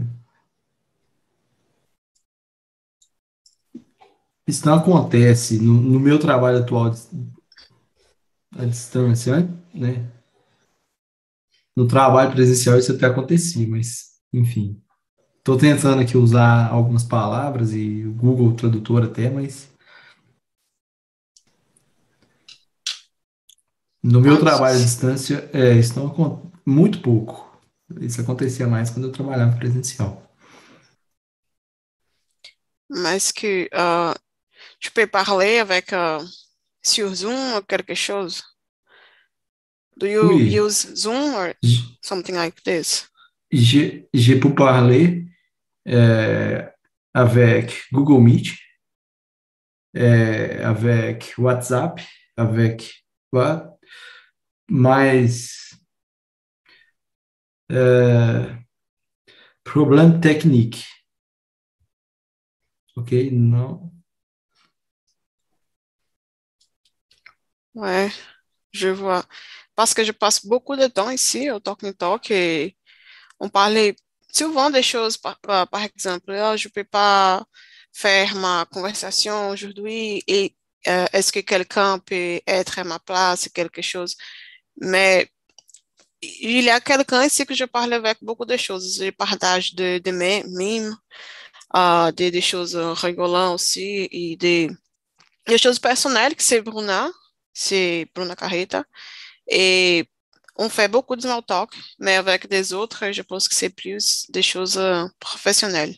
Isso 4.51 4.67
não 4.67 4.75
acontece 4.75 5.61
no, 5.61 5.75
no 5.75 6.01
meu 6.01 6.19
trabalho 6.19 6.59
atual 6.59 6.93
à 8.59 8.65
distância, 8.65 9.49
né? 9.73 10.11
No 11.77 11.87
trabalho 11.87 12.33
presencial 12.33 12.79
isso 12.79 12.93
até 12.93 13.07
acontecia, 13.07 13.67
mas 13.69 14.11
enfim. 14.33 14.83
Estou 15.39 15.57
tentando 15.57 16.03
aqui 16.03 16.17
usar 16.17 16.69
algumas 16.69 17.05
palavras 17.05 17.73
e 17.73 18.05
o 18.05 18.13
Google 18.13 18.55
Tradutor 18.55 19.05
até, 19.05 19.31
mas 19.31 19.70
no 24.03 24.21
meu 24.21 24.39
trabalho 24.39 24.79
à 24.79 24.83
distância, 24.83 25.49
é, 25.53 25.75
isso 25.75 25.99
não 25.99 26.51
muito 26.67 27.01
pouco. 27.01 27.49
Isso 28.01 28.21
acontecia 28.21 28.67
mais 28.67 28.91
quando 28.91 29.09
eu 29.09 29.13
trabalhava 29.13 29.57
presencial. 29.57 30.23
Mas 32.89 33.33
que 33.33 33.69
euh, 33.73 34.13
tu 34.81 34.93
peux 34.93 35.07
parler 35.07 35.61
avec 35.61 35.93
euh, 35.93 36.19
sur 36.83 37.15
Zoom 37.15 37.57
ou 37.57 37.63
quelque 37.63 37.95
chose? 37.95 38.43
Do 39.97 40.07
you 40.07 40.37
Oui. 40.37 40.49
use 40.61 40.95
Zoom 40.97 41.35
or 41.35 41.55
something 42.03 42.35
like 42.35 42.63
this? 42.65 43.07
J'ai 43.53 44.09
j'ai 44.15 44.39
pu 44.41 44.55
parler 44.55 45.27
euh, 45.89 46.63
avec 47.15 47.85
Google 47.93 48.23
Meet, 48.23 48.55
euh, 49.97 50.65
avec 50.65 51.35
WhatsApp, 51.37 52.01
avec 52.37 53.05
quoi? 53.33 53.70
Mas 54.71 55.75
euh, 57.73 58.47
problème 59.65 60.21
technique. 60.21 60.87
Ok, 62.97 63.13
non. 63.33 63.91
Ouais, 67.75 68.11
je 68.73 68.89
vois. 68.89 69.25
Parce 69.77 69.95
que 69.95 70.05
je 70.05 70.13
passe 70.13 70.45
beaucoup 70.47 70.77
de 70.77 70.87
temps 70.89 71.11
ici 71.11 71.51
au 71.51 71.61
Talk 71.61 71.81
Talk 71.99 72.31
et 72.31 72.77
on 73.41 73.49
parlait 73.49 73.97
souvent 74.33 74.71
des 74.71 74.83
choses, 74.83 75.17
par, 75.19 75.39
exemple, 75.85 76.33
je 76.57 76.69
ne 76.69 76.73
peux 76.73 76.85
pas 76.85 77.45
faire 77.93 78.35
ma 78.37 78.67
conversation 78.73 79.51
aujourd'hui 79.51 80.23
et 80.27 80.57
euh, 80.89 81.07
est-ce 81.13 81.33
que 81.33 81.41
quelqu'un 81.41 81.99
peut 82.01 82.41
être 82.47 82.79
à 82.79 82.85
ma 82.85 82.99
place, 83.01 83.49
quelque 83.51 83.83
chose. 83.83 84.17
Mais 84.81 85.29
il 86.23 86.63
y 86.65 86.71
a 86.71 86.81
quelqu'un 86.81 87.25
ici 87.25 87.47
que 87.47 87.55
je 87.55 87.65
parle 87.65 87.93
avec 87.95 88.19
beaucoup 88.23 88.45
de 88.45 88.57
choses. 88.57 88.97
Je 89.03 89.11
partage 89.11 89.75
de, 89.75 89.99
de 89.99 90.11
mes 90.11 90.45
mimes, 90.47 90.97
euh, 91.77 92.13
des, 92.13 92.31
des 92.31 92.41
choses 92.43 92.77
rigolantes 92.77 93.57
aussi 93.57 94.09
et 94.13 94.37
des, 94.37 94.71
des 95.49 95.59
choses 95.59 95.79
personnelles 95.81 96.37
que 96.37 96.43
c'est 96.43 96.63
Bruna, 96.63 97.11
c'est 97.55 98.09
Bruna 98.15 98.37
Carreta. 98.37 98.85
Et 99.49 100.07
on 100.57 100.69
fait 100.71 100.89
beaucoup 100.89 101.17
de 101.17 101.23
small 101.23 101.43
talk, 101.47 101.71
mais 101.99 102.17
avec 102.17 102.49
des 102.49 102.73
autres, 102.75 103.13
je 103.13 103.23
pense 103.23 103.49
que 103.49 103.55
c'est 103.55 103.71
plus 103.71 104.27
des 104.31 104.43
choses 104.43 104.81
professionnelles, 105.21 105.97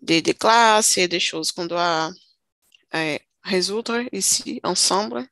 des, 0.00 0.22
des 0.22 0.34
classes 0.34 0.98
et 0.98 1.08
des 1.08 1.20
choses 1.20 1.52
qu'on 1.52 1.66
doit 1.66 2.10
euh, 2.94 3.18
résoudre 3.44 4.02
ici 4.12 4.60
ensemble. 4.64 5.26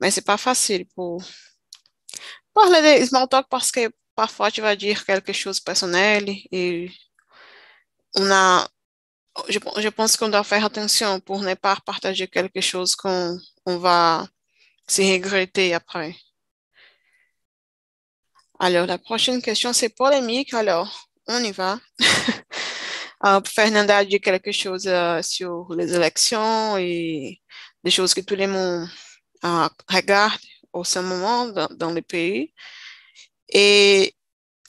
Mais 0.00 0.10
c'est 0.10 0.24
pas 0.24 0.36
facile 0.36 0.86
pour 0.94 1.22
parler 2.54 3.00
de 3.00 3.06
small 3.06 3.28
talk 3.28 3.46
parce 3.50 3.70
que 3.70 3.90
parfois 4.14 4.50
tu 4.50 4.60
vas 4.60 4.76
dire 4.76 5.04
quelque 5.04 5.32
chose 5.32 5.58
de 5.58 5.64
personnel 5.64 6.24
et 6.28 6.90
on 8.14 8.30
a, 8.30 8.66
je, 9.48 9.58
je 9.78 9.88
pense 9.88 10.16
qu'on 10.16 10.28
doit 10.28 10.44
faire 10.44 10.64
attention 10.64 11.20
pour 11.20 11.40
ne 11.42 11.54
pas 11.54 11.76
partager 11.84 12.28
quelque 12.28 12.60
chose 12.60 12.96
qu'on 12.96 13.38
on 13.66 13.78
va 13.78 14.26
se 14.88 15.02
regretter 15.02 15.74
après. 15.74 16.14
Alors, 18.58 18.86
la 18.86 18.98
prochaine 18.98 19.42
question, 19.42 19.72
c'est 19.72 19.90
polémique. 19.90 20.54
Alors, 20.54 21.08
on 21.26 21.42
y 21.44 21.52
va. 21.52 21.78
euh, 23.26 23.40
Fernanda 23.44 23.98
a 23.98 24.04
dit 24.04 24.20
quelque 24.20 24.52
chose 24.52 24.86
euh, 24.86 25.20
sur 25.22 25.74
les 25.74 25.94
élections 25.94 26.76
et 26.78 27.42
des 27.84 27.90
choses 27.90 28.14
que 28.14 28.22
tout 28.22 28.36
le 28.36 28.46
monde 28.46 28.88
regarde 29.42 30.40
au 30.72 30.84
ce 30.84 30.98
moment 30.98 31.46
dans, 31.48 31.92
le 31.92 32.02
pays. 32.02 32.52
Et 33.48 34.14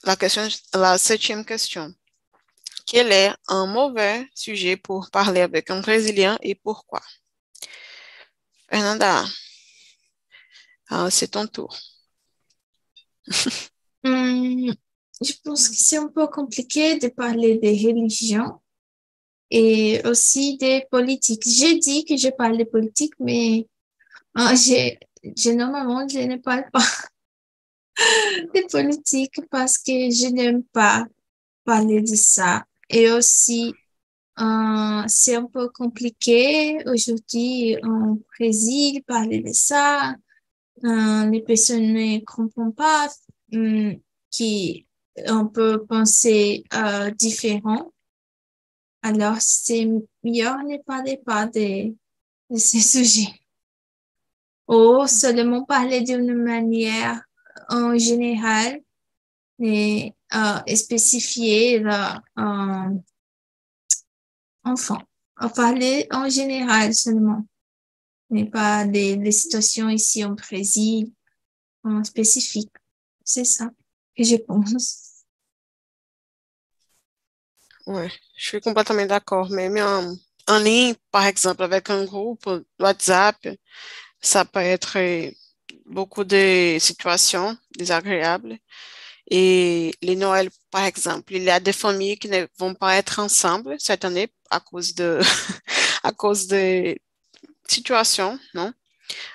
la 0.04 0.16
question, 0.16 0.48
la 0.74 0.98
septième 0.98 1.46
question. 1.46 1.94
Quel 2.86 3.12
est 3.12 3.34
un 3.48 3.66
mauvais 3.66 4.28
sujet 4.34 4.78
pour 4.78 5.10
parler 5.12 5.42
avec 5.42 5.70
un 5.70 5.82
Brésilien 5.82 6.38
et 6.42 6.56
pourquoi? 6.56 7.02
Fernanda, 8.70 9.26
euh, 10.92 11.10
c'est 11.10 11.30
ton 11.30 11.48
tour. 11.48 11.78
Hum, 14.04 14.74
je 15.22 15.34
pense 15.44 15.68
que 15.70 15.76
c'est 15.76 15.98
un 15.98 16.08
peu 16.08 16.28
compliqué 16.28 16.98
de 17.00 17.08
parler 17.08 17.58
des 17.58 17.72
religions 17.72 18.62
et 19.50 20.02
aussi 20.06 20.58
des 20.58 20.86
politiques. 20.92 21.44
J'ai 21.46 21.78
dit 21.80 22.06
que 22.06 22.16
je 22.16 22.30
parle 22.30 22.58
de 22.58 22.64
politique, 22.64 23.14
mais 23.20 23.68
euh, 24.38 24.56
j'ai- 24.56 25.00
normalement, 25.56 26.08
je 26.08 26.19
ne 26.19 26.38
parle 26.38 26.65
pas 26.71 26.80
de 28.54 28.67
politique 28.71 29.39
parce 29.50 29.78
que 29.78 29.91
je 30.12 30.28
n'aime 30.32 30.63
pas 30.63 31.06
parler 31.65 32.02
de 32.02 32.15
ça. 32.15 32.65
Et 32.89 33.12
aussi, 33.12 33.73
euh, 34.39 35.04
c'est 35.08 35.36
un 35.36 35.45
peu 35.47 35.69
compliqué 35.69 36.80
aujourd'hui 36.88 37.78
en 37.84 38.17
Brésil 38.38 39.04
parler 39.06 39.41
de 39.41 39.54
ça. 39.54 40.15
Euh, 40.86 41.26
les 41.30 41.41
personnes 41.43 41.93
ne 41.93 42.19
comprennent 42.26 42.73
pas 42.73 43.10
hum, 43.54 43.95
qui 44.32 44.88
on 45.30 45.47
peut 45.47 45.86
penser 45.88 46.63
euh, 46.76 47.12
différent. 47.12 47.91
Alors, 49.02 49.38
c'est 49.41 49.86
mieux 49.86 50.04
ne 50.23 50.78
parler 50.84 51.17
pas 51.17 51.47
de, 51.47 51.95
de 52.52 52.58
ces 52.58 52.80
sujets. 53.06 53.34
Ou 54.68 55.08
seulement 55.08 55.64
parler 55.64 56.02
d'une 56.02 56.34
manière 56.34 57.22
en 57.70 57.98
général 57.98 58.82
et 59.60 60.14
euh, 60.36 60.76
spécifier 60.76 61.80
la, 61.80 62.22
euh, 62.38 62.90
parler 65.56 66.08
en 66.12 66.30
général 66.30 66.94
seulement, 66.94 67.46
mais 68.30 68.46
pas 68.46 68.86
des, 68.86 69.32
situations 69.32 69.90
ici 69.90 70.24
en 70.26 70.32
Brésil 70.32 71.12
en 71.84 72.04
spécifique. 72.04 72.72
C'est 73.24 73.46
ça 73.46 73.70
que 74.16 74.24
je 74.24 74.36
pense. 74.36 75.24
Ouais, 77.86 78.12
je 78.36 78.48
suis 78.48 78.62
complètement 78.62 79.06
d'accord. 79.06 79.50
Même 79.50 79.78
en, 79.78 80.16
en 80.54 80.60
ligne, 80.60 80.96
par 81.12 81.26
exemple, 81.26 81.64
avec 81.64 81.90
un 81.90 82.04
groupe 82.04 82.50
WhatsApp, 82.80 83.38
ça 84.22 84.46
peut 84.46 84.60
être 84.60 84.98
beaucoup 85.86 86.24
de 86.24 86.78
situations 86.80 87.58
désagréables. 87.78 88.58
Et 89.30 89.94
les 90.02 90.16
Noëls, 90.16 90.50
par 90.72 90.86
exemple, 90.86 91.34
il 91.36 91.44
y 91.44 91.50
a 91.50 91.60
des 91.60 91.74
familles 91.74 92.18
qui 92.18 92.30
ne 92.30 92.48
vont 92.60 92.76
pas 92.76 92.96
être 92.98 93.20
ensemble 93.20 93.76
cette 93.80 94.06
année 94.06 94.30
à 94.50 94.60
cause 94.62 94.96
de, 94.96 95.20
à 96.04 96.12
cause 96.14 96.48
de 96.48 96.98
situations, 97.68 98.40
non? 98.54 98.74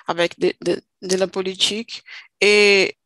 Avec 0.07 0.39
de, 0.39 0.53
de, 0.63 0.81
de 1.03 1.15
la 1.17 1.27
politique. 1.27 2.03
Et 2.41 2.97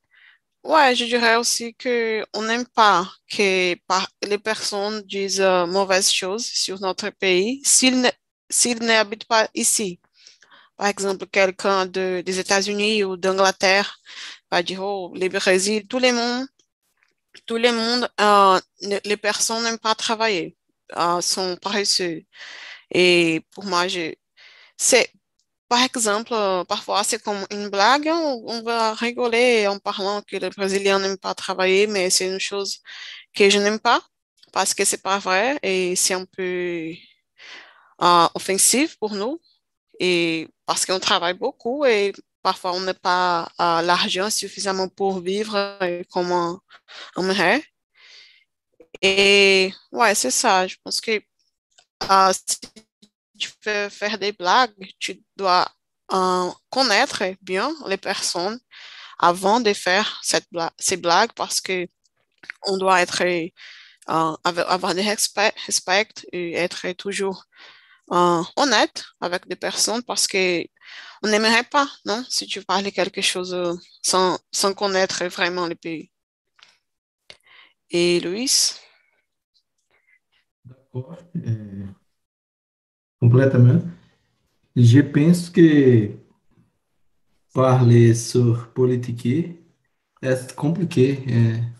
ouais, 0.63 0.95
je 0.95 1.05
dirais 1.05 1.35
aussi 1.37 1.75
que 1.75 2.25
on 2.33 2.43
n'aime 2.43 2.65
pas 2.67 3.11
que 3.31 3.75
les 4.27 4.37
personnes 4.39 5.01
disent 5.03 5.41
euh, 5.41 5.65
mauvaises 5.67 6.11
choses 6.11 6.45
sur 6.45 6.79
notre 6.81 7.09
pays 7.11 7.61
s'ils 7.65 8.79
n'habitent 8.81 9.25
pas 9.25 9.49
ici. 9.55 9.99
Par 10.77 10.87
exemple, 10.87 11.25
quelqu'un 11.27 11.85
de, 11.87 12.21
des 12.25 12.39
États-Unis 12.39 13.03
ou 13.03 13.17
d'Angleterre 13.17 13.99
va 14.51 14.63
dire, 14.63 14.83
oh, 14.83 15.13
le 15.15 15.27
Brésil, 15.29 15.87
tout 15.87 15.99
le 15.99 16.13
monde 16.13 16.47
tout 17.45 17.57
le 17.57 17.71
monde, 17.71 18.09
euh, 18.21 18.59
les 19.05 19.17
personnes 19.17 19.63
n'aiment 19.63 19.77
pas 19.79 19.95
travailler, 19.95 20.57
euh, 20.97 21.21
sont 21.21 21.57
paresseux. 21.61 22.23
Et 22.91 23.41
pour 23.53 23.65
moi, 23.65 23.87
je, 23.87 24.13
c'est, 24.77 25.11
par 25.69 25.83
exemple, 25.83 26.33
euh, 26.33 26.63
parfois 26.65 27.03
c'est 27.03 27.21
comme 27.23 27.45
une 27.51 27.69
blague, 27.69 28.07
on, 28.11 28.43
on 28.47 28.63
va 28.63 28.93
rigoler 28.95 29.67
en 29.67 29.79
parlant 29.79 30.21
que 30.23 30.37
les 30.37 30.49
Brésiliens 30.51 30.99
n'aiment 30.99 31.17
pas 31.17 31.35
travailler, 31.35 31.87
mais 31.87 32.09
c'est 32.09 32.27
une 32.27 32.39
chose 32.39 32.79
que 33.35 33.49
je 33.49 33.59
n'aime 33.59 33.79
pas 33.79 34.01
parce 34.53 34.73
que 34.73 34.85
c'est 34.85 35.01
pas 35.03 35.19
vrai 35.19 35.59
et 35.63 35.95
c'est 35.95 36.13
un 36.15 36.25
peu 36.25 36.93
offensif 37.99 38.97
pour 38.99 39.13
nous 39.15 39.39
et 39.99 40.47
parce 40.65 40.85
qu'on 40.85 40.99
travaille 40.99 41.33
beaucoup 41.33 41.85
et 41.85 42.13
parfois 42.43 42.73
on 42.73 42.81
n'a 42.81 42.93
pas 42.93 43.49
euh, 43.59 43.81
l'argent 43.81 44.29
suffisamment 44.29 44.87
pour 44.89 45.21
vivre 45.21 45.79
comme 46.09 46.31
on 46.31 46.59
aimerait. 47.17 47.63
Et 49.01 49.73
ouais, 49.91 50.15
c'est 50.15 50.31
ça. 50.31 50.67
Je 50.67 50.75
pense 50.83 51.01
que 51.01 51.21
euh, 52.11 52.33
si 52.33 52.59
tu 53.37 53.49
veux 53.65 53.89
faire 53.89 54.17
des 54.17 54.31
blagues, 54.31 54.73
tu 54.99 55.21
dois 55.35 55.67
euh, 56.13 56.49
connaître 56.69 57.23
bien 57.41 57.73
les 57.87 57.97
personnes 57.97 58.59
avant 59.19 59.59
de 59.59 59.73
faire 59.73 60.19
cette 60.23 60.47
blague, 60.51 60.71
ces 60.77 60.97
blagues 60.97 61.33
parce 61.35 61.61
que 61.61 61.87
on 62.63 62.77
doit 62.77 63.01
être 63.01 63.23
euh, 63.23 63.49
avoir 64.43 64.95
des 64.95 65.01
respect, 65.01 65.53
respect 65.65 66.07
et 66.31 66.53
être 66.53 66.91
toujours 66.93 67.45
euh, 68.11 68.43
honnête 68.55 69.03
avec 69.21 69.47
des 69.47 69.55
personnes 69.55 70.03
parce 70.03 70.27
que 70.27 70.63
on 71.23 71.27
n'aimerait 71.29 71.63
pas, 71.63 71.87
non, 72.05 72.23
si 72.29 72.45
tu 72.47 72.63
parlais 72.63 72.91
quelque 72.91 73.21
chose 73.21 73.55
sans, 74.01 74.39
sans 74.51 74.73
connaître 74.73 75.25
vraiment 75.25 75.67
le 75.67 75.75
pays. 75.75 76.11
Et 77.89 78.19
Luis? 78.19 78.75
D'accord. 80.65 81.17
É, 81.35 81.95
completamente. 83.19 83.85
Je 84.75 85.01
pense 85.01 85.49
que 85.49 86.11
parler 87.53 88.13
sur 88.13 88.71
politique 88.73 89.57
est 90.21 90.55
compliqué. 90.55 91.23
É, 91.27 91.76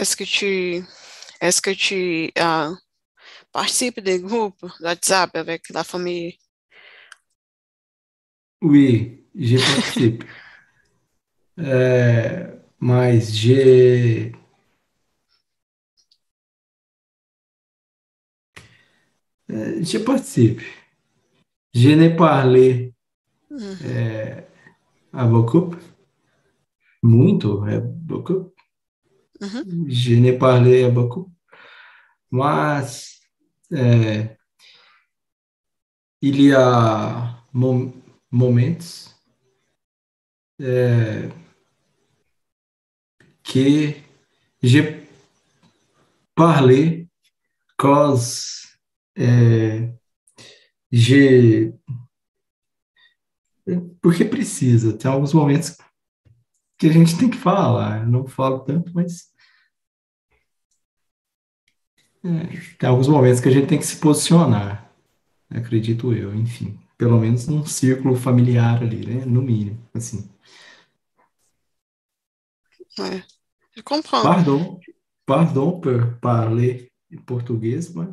Est-ce 0.00 0.16
que 0.16 0.24
tu, 0.24 0.82
est-ce 1.42 1.60
que 1.60 1.70
tu 1.72 2.32
euh, 2.38 2.74
participes 3.52 4.00
des 4.00 4.18
groupes 4.20 4.64
WhatsApp 4.80 5.36
avec 5.36 5.68
la 5.68 5.84
famille? 5.84 6.38
Oui, 8.62 9.26
je 9.34 9.58
participe. 9.58 10.24
É, 11.58 12.58
mas 12.78 13.30
je, 13.36 14.32
é, 19.48 19.82
je 19.84 19.98
participe. 19.98 20.62
Je 21.74 21.90
n'ai 21.90 22.16
parlé 22.16 22.94
Mhm. 23.50 23.76
é, 23.84 24.44
à 25.12 25.26
beaucoup, 25.26 25.76
muito, 27.02 27.66
é 27.66 27.80
beaucoup. 27.80 28.54
Mhm. 29.40 29.88
Je 29.88 30.14
parlé 30.38 30.84
à 30.84 30.90
beaucoup, 30.90 31.30
mas 32.30 33.20
é, 33.72 34.36
y 36.22 36.52
a 36.52 37.44
mom- 37.52 37.92
momentos 38.30 39.14
é, 40.58 41.30
que 43.42 43.96
je 44.62 44.80
parlé 46.34 47.08
cause 47.76 48.68
é, 49.16 49.92
je 50.90 51.72
porque 54.00 54.24
precisa. 54.24 54.96
Tem 54.96 55.10
alguns 55.10 55.32
momentos 55.32 55.76
que 56.78 56.86
a 56.88 56.92
gente 56.92 57.16
tem 57.18 57.30
que 57.30 57.36
falar. 57.36 58.00
Eu 58.02 58.06
não 58.08 58.26
falo 58.26 58.60
tanto, 58.60 58.92
mas 58.94 59.29
é, 62.24 62.76
tem 62.78 62.88
alguns 62.88 63.08
momentos 63.08 63.40
que 63.40 63.48
a 63.48 63.52
gente 63.52 63.66
tem 63.66 63.78
que 63.78 63.86
se 63.86 63.96
posicionar. 63.96 64.90
Acredito 65.50 66.12
eu, 66.12 66.34
enfim. 66.34 66.78
Pelo 66.96 67.18
menos 67.18 67.46
num 67.46 67.64
círculo 67.64 68.14
familiar 68.14 68.82
ali, 68.82 69.06
né? 69.06 69.24
No 69.24 69.42
mínimo, 69.42 69.78
assim. 69.94 70.28
Je 73.76 73.82
comprends. 73.82 74.22
Pardon, 74.22 74.80
pardon 75.24 75.80
pour 75.80 76.18
parler 76.20 76.90
portugais, 77.26 77.94
mais 77.94 78.08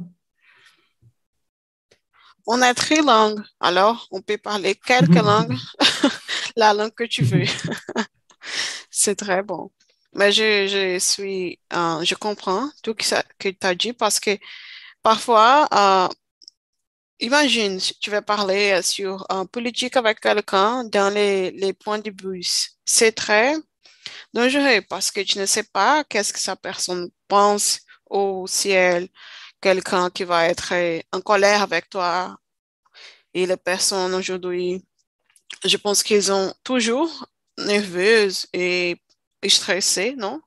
On 2.50 2.62
a 2.62 2.74
trilingue, 2.74 3.44
alors 3.60 4.08
on 4.10 4.22
peut 4.22 4.38
parler 4.38 4.74
quelques 4.74 5.16
langues, 5.22 5.58
la 6.56 6.74
langue 6.74 6.94
que 6.94 7.04
tu 7.04 7.24
veux. 7.24 7.44
C'est 8.90 9.16
très 9.16 9.44
bon. 9.44 9.70
Mais 10.14 10.32
je, 10.32 10.68
je 10.68 11.00
suis, 11.00 11.60
euh, 11.74 12.04
je 12.04 12.16
comprends 12.16 12.70
tout 12.84 12.96
ce 13.02 13.16
que 13.40 13.50
tu 13.50 13.58
as 13.68 13.76
dit 13.76 13.94
parce 13.94 14.20
que 14.20 14.38
parfois, 15.04 15.68
euh, 15.74 16.10
imagine, 17.20 17.80
tu 18.02 18.10
vas 18.12 18.22
parler 18.22 18.82
sur 18.82 19.26
un 19.30 19.46
politique 19.46 19.96
avec 19.98 20.20
quelqu'un 20.20 20.84
dans 20.86 21.14
les, 21.14 21.52
les 21.52 21.74
points 21.74 22.00
de 22.00 22.12
bus. 22.12 22.78
C'est 22.86 23.12
très 23.14 23.56
dangereux 24.34 24.82
parce 24.90 25.12
que 25.12 25.22
tu 25.22 25.40
ne 25.40 25.46
sais 25.46 25.64
pas 25.64 26.04
qu'est-ce 26.06 26.34
que 26.34 26.40
sa 26.40 26.56
personne 26.56 27.10
pense 27.28 27.82
ou 28.10 28.48
si 28.48 28.72
elle, 28.72 29.10
quelqu'un 29.62 30.10
qui 30.10 30.24
va 30.26 30.48
être 30.48 30.74
en 31.14 31.22
colère 31.22 31.64
avec 31.64 31.90
toi. 31.90 32.38
Et 33.34 33.46
les 33.46 33.58
personnes 33.58 34.14
aujourd'hui, 34.16 34.86
je 35.66 35.78
pense 35.78 36.04
qu'ils 36.04 36.24
sont 36.26 36.54
toujours 36.64 37.28
nerveuses 37.58 38.48
et 38.54 38.98
stressées, 39.46 40.16
non? 40.18 40.42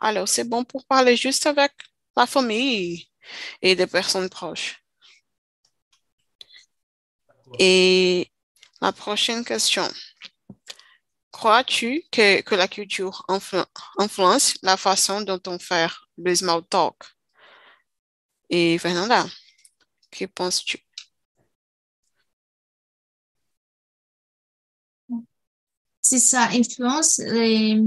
Alors, 0.00 0.28
c'est 0.28 0.44
bon 0.44 0.64
pour 0.64 0.86
parler 0.86 1.16
juste 1.16 1.46
avec 1.46 1.72
la 2.16 2.26
famille 2.26 3.08
et 3.62 3.76
des 3.76 3.86
personnes 3.86 4.28
proches. 4.28 4.82
Et 7.58 8.30
la 8.80 8.92
prochaine 8.92 9.44
question. 9.44 9.88
Crois-tu 11.32 12.04
que, 12.10 12.54
la 12.54 12.68
culture 12.68 13.24
influ- 13.28 13.64
influence 13.98 14.54
la 14.62 14.76
façon 14.76 15.20
dont 15.22 15.40
on 15.46 15.58
fait 15.58 15.90
le 16.18 16.34
small 16.34 16.62
talk? 16.68 16.96
Et 18.50 18.78
Fernanda, 18.78 19.26
que 20.10 20.24
penses-tu? 20.26 20.78
Si 26.02 26.18
ça 26.18 26.48
influence 26.48 27.18
les, 27.18 27.80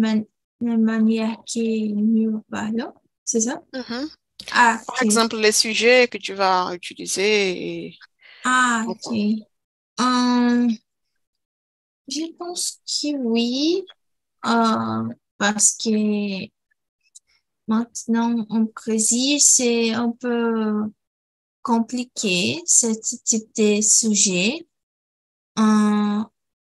les 0.64 0.78
manières 0.78 1.38
que 1.46 1.94
nous 1.94 2.42
parlons, 2.50 2.94
c'est 3.24 3.42
ça? 3.42 3.62
Mhm. 3.74 4.10
Ah, 4.52 4.82
Par 4.86 5.02
exemple, 5.02 5.38
les 5.38 5.52
sujets 5.52 6.08
que 6.08 6.18
tu 6.18 6.34
vas 6.34 6.74
utiliser. 6.74 7.86
et- 7.88 8.00
Ah, 8.46 8.86
ok. 8.88 9.06
Hum, 10.00 10.70
je 12.08 12.32
pense 12.38 12.82
que 12.86 13.16
oui, 13.18 13.84
euh, 14.46 15.10
parce 15.38 15.78
que 15.78 16.48
maintenant 17.68 18.46
en 18.50 18.62
Brésil, 18.76 19.40
c'est 19.42 19.92
un 19.92 20.12
peu 20.12 20.84
compliqué, 21.64 22.62
ce 22.68 22.88
type 23.26 23.50
de 23.58 23.82
sujet, 23.82 24.68
euh, 25.60 26.22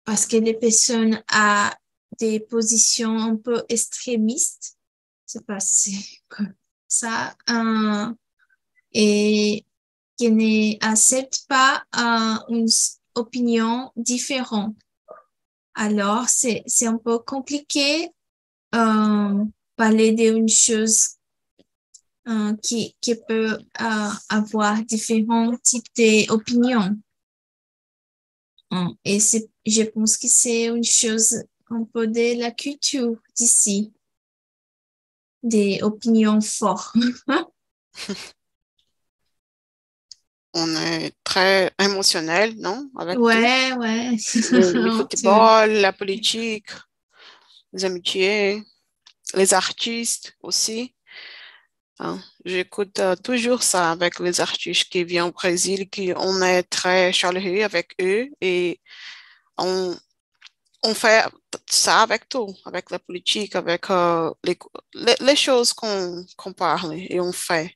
parce 0.06 0.28
que 0.28 0.38
les 0.38 0.54
personnes 0.56 1.24
ont 1.34 1.70
des 2.20 2.40
positions 2.40 3.18
un 3.18 3.36
peu 3.36 3.64
extrémistes. 3.70 4.78
Pas 5.46 5.60
si 5.60 5.96
c'est 5.96 6.22
comme 6.28 6.54
ça. 6.88 7.36
euh, 7.50 8.14
et 8.92 9.66
qui 10.18 10.32
n'acceptent 10.32 11.46
pas 11.48 11.84
euh, 11.96 12.56
une 12.56 12.68
opinion 13.16 13.92
différente. 13.96 14.76
Alors, 15.76 16.28
c'est, 16.28 16.64
un 16.82 16.98
peu 16.98 17.20
compliqué 17.20 18.10
euh, 18.76 19.46
parler 19.76 20.12
d'une 20.12 20.50
chose 20.50 21.16
euh, 22.28 22.54
qui, 22.58 22.96
qui 23.00 23.16
peut 23.16 23.60
avoir 24.30 24.84
différents 24.84 25.56
types 25.58 25.86
d'opinions. 25.96 26.98
Euh, 28.74 28.90
Et 29.06 29.20
je 29.20 29.84
pense 29.84 30.18
que 30.18 30.28
c'est 30.28 30.66
une 30.66 30.84
chose 30.84 31.44
un 31.70 31.84
peu 31.84 32.08
de 32.08 32.40
la 32.40 32.52
culture 32.52 33.16
d'ici, 33.36 33.94
des 35.44 35.80
opinions 35.82 36.42
fortes. 36.42 36.96
On 40.54 40.76
est 40.76 41.14
très 41.24 41.72
émotionnel, 41.80 42.56
non? 42.58 42.90
Avec 42.98 43.16
tout? 43.16 43.22
Ouais, 43.22 43.72
ouais. 43.74 44.12
Le, 44.52 44.92
football, 44.98 45.70
la 45.74 45.94
politique, 45.94 46.70
les 47.72 47.86
amitiés, 47.86 48.64
les 49.36 49.54
artistes 49.54 50.36
aussi. 50.42 50.96
Hein, 52.00 52.20
J'écoute 52.46 53.00
euh, 53.00 53.16
toujours 53.16 53.62
ça 53.62 53.92
avec 53.92 54.20
les 54.20 54.42
artistes 54.42 54.90
qui 54.90 55.04
viennent 55.04 55.26
au 55.26 55.32
Brésil, 55.32 55.90
qui 55.90 56.14
on 56.16 56.42
est 56.42 56.64
très 56.64 57.12
chaleureux 57.12 57.62
avec 57.62 57.94
eux 58.02 58.30
et 58.42 58.80
on, 59.58 59.96
on 60.84 60.94
fait 60.94 61.26
ça 61.68 62.02
avec 62.02 62.30
tout, 62.30 62.54
avec 62.66 62.92
la 62.92 63.00
politique, 63.00 63.56
avec 63.56 63.90
euh, 63.90 64.32
les, 64.94 65.36
choses 65.36 65.74
qu'on 65.74 66.26
qu'on 66.38 66.54
parle 66.54 66.94
et 66.96 67.20
on 67.20 67.32
fait, 67.32 67.76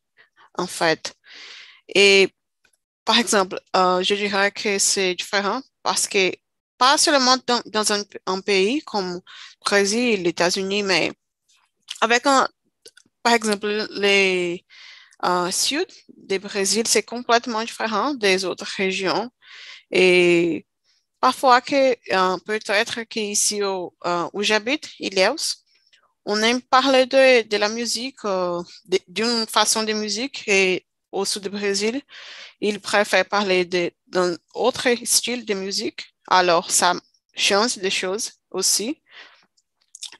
en 0.57 0.67
fait. 0.67 1.13
Et 1.95 2.29
par 3.05 3.19
exemple, 3.19 3.59
euh, 3.75 4.01
je 4.03 4.15
dirais 4.15 4.51
que 4.51 4.79
c'est 4.79 5.15
différent 5.15 5.61
parce 5.83 6.07
que 6.07 6.31
pas 6.77 6.97
seulement 6.97 7.37
dans, 7.67 7.93
un, 7.93 8.41
pays 8.41 8.81
comme 8.83 9.15
le 9.15 9.21
Brésil, 9.65 10.23
les 10.23 10.29
États-Unis, 10.29 10.83
mais 10.83 11.11
avec 12.01 12.25
un, 12.27 12.47
par 13.23 13.33
exemple, 13.33 13.87
les 13.91 14.65
euh, 15.25 15.51
sud 15.51 15.87
du 16.17 16.39
Brésil, 16.39 16.85
c'est 16.87 17.03
complètement 17.03 17.61
différent 17.63 18.13
des 18.13 18.45
autres 18.45 18.65
régions. 18.77 19.31
Et 19.91 20.65
parfois 21.23 21.61
que 21.61 21.95
euh, 22.11 22.37
peut-être 22.45 23.03
qu'ici 23.03 23.63
où, 23.63 23.93
euh, 24.05 24.27
où 24.33 24.43
j'habite, 24.43 24.89
Ilhéus, 24.99 25.63
on 26.25 26.37
aime 26.41 26.61
parler 26.61 27.05
de, 27.05 27.57
la 27.57 27.69
musique, 27.69 28.25
euh, 28.25 28.61
d'une 29.07 29.45
façon 29.47 29.83
de 29.83 29.93
musique 29.93 30.43
et 30.47 30.85
au 31.13 31.23
sud 31.23 31.43
du 31.43 31.49
Brésil, 31.49 32.01
ils 32.59 32.81
préfèrent 32.81 33.29
parler 33.29 33.63
d'un 34.13 34.35
autre 34.53 34.89
style 35.05 35.45
de 35.45 35.53
musique. 35.53 36.01
Alors, 36.27 36.69
ça 36.71 36.93
change 37.37 37.77
des 37.77 37.89
choses 38.01 38.33
aussi. 38.51 39.01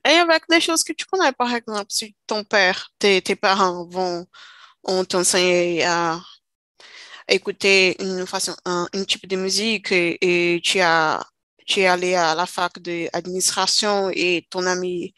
Et 0.07 0.17
avec 0.25 0.43
des 0.49 0.61
choses 0.61 0.83
que 0.85 0.93
tu 0.93 1.05
connais, 1.05 1.33
par 1.33 1.53
exemple, 1.53 1.89
si 1.89 2.15
ton 2.27 2.45
père, 2.45 2.91
tes, 2.97 3.21
tes 3.21 3.35
parents 3.35 3.85
vont, 3.89 4.25
ont 4.85 5.03
t'enseigné 5.03 5.83
à 5.83 6.21
écouter 7.27 8.01
une 8.01 8.25
façon, 8.27 8.55
un, 8.65 8.87
type 9.07 9.27
de 9.27 9.35
musique 9.35 9.91
et, 9.91 10.61
tu 10.63 10.79
as, 10.79 11.25
tu 11.65 11.81
es 11.81 11.87
allé 11.87 12.15
à 12.15 12.35
la 12.35 12.45
fac 12.45 12.79
d'administration 12.79 14.09
et 14.13 14.47
ton 14.49 14.65
ami 14.65 15.13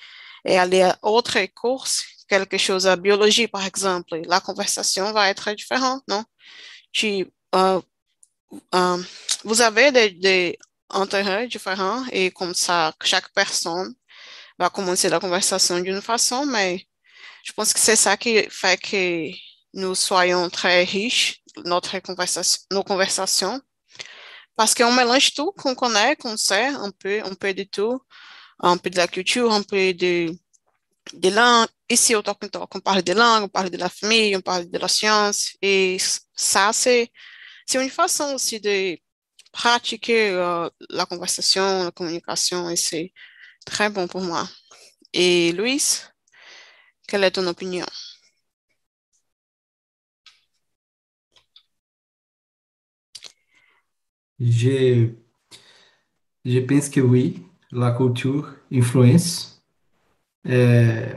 est 0.46 0.58
allé 0.58 0.82
à 0.84 0.98
autre 1.02 1.40
course, 1.54 2.04
quelque 2.28 2.58
chose 2.58 2.88
à 2.88 2.96
biologie, 2.96 3.48
par 3.48 3.66
exemple, 3.66 4.22
la 4.28 4.40
conversation 4.40 5.12
va 5.14 5.30
être 5.30 5.52
différente, 5.54 6.04
non? 6.08 6.24
Tu, 6.92 7.28
euh, 7.56 7.82
euh, 8.76 9.04
vous 9.44 9.62
avez 9.62 9.92
des 9.92 10.58
intérêts 10.90 11.48
différents 11.48 12.04
et 12.12 12.32
comme 12.32 12.54
ça, 12.54 12.94
chaque 13.04 13.32
personne 13.34 13.94
va 14.60 14.70
commencer 14.70 15.10
la 15.10 15.20
conversation 15.20 15.80
d'une 15.80 16.02
façon, 16.02 16.46
mais 16.46 16.88
je 17.44 17.54
pense 17.54 17.74
que 17.74 17.80
c'est 17.80 17.96
ça 17.96 18.18
qui 18.18 18.44
fait 18.50 18.78
que 18.82 19.30
nous 19.74 19.96
soyons 19.96 20.50
très 20.50 20.84
riches, 20.84 21.42
notre 21.64 22.00
conversation, 22.00 22.62
nos 22.72 22.84
conversations, 22.84 23.62
parce 24.56 24.74
qu'on 24.74 24.92
mélange 24.92 25.34
tout, 25.34 25.52
qu'on 25.54 25.76
connaît, 25.76 26.16
qu'on 26.16 26.38
sait, 26.38 26.68
un 26.68 26.92
peu, 26.92 27.22
un 27.24 27.34
peu 27.34 27.54
de 27.54 27.64
tout, 27.64 28.00
un 28.60 28.78
peu 28.78 28.90
de 28.90 28.98
la 28.98 29.08
culture, 29.08 29.52
un 29.54 29.64
peu 29.64 29.94
de, 29.94 30.32
de 31.14 31.30
langue. 31.30 31.68
Ici, 31.90 32.16
au 32.16 32.24
on 32.26 32.80
parle 32.80 33.04
de 33.04 33.14
langue, 33.14 33.44
on 33.44 33.50
parle 33.50 33.70
de 33.70 33.78
la 33.78 33.90
famille, 33.90 34.36
on 34.36 34.42
parle 34.42 34.70
de 34.70 34.78
la 34.78 34.88
science, 34.88 35.52
et 35.62 35.98
ça, 36.36 36.72
c'est, 36.74 37.12
une 37.74 37.90
façon 37.90 38.34
aussi 38.34 38.60
de 38.60 38.98
pratiquer 39.52 40.30
euh, 40.32 40.70
la 40.90 41.06
conversation, 41.06 41.86
la 41.86 41.92
communication, 41.92 42.70
et 42.70 42.76
c'est 42.76 43.14
très 43.66 43.90
bon 43.90 44.08
pour 44.08 44.22
moi. 44.22 44.48
Et 45.14 45.52
Louise, 45.54 46.10
quelle 47.08 47.24
est 47.24 47.32
ton 47.32 47.48
opinion? 47.48 47.86
Je, 54.40 55.16
je 56.46 56.60
pense 56.60 56.90
que 56.90 57.02
oui, 57.02 57.44
la 57.72 57.92
culture 57.92 58.56
influence 58.72 59.62
euh, 60.48 61.14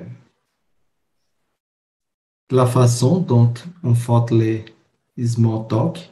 la 2.51 2.67
façon 2.67 3.21
dont 3.21 3.55
on 3.83 3.95
fait 3.95 4.67
les 5.17 5.27
small 5.27 5.67
talk. 5.67 6.11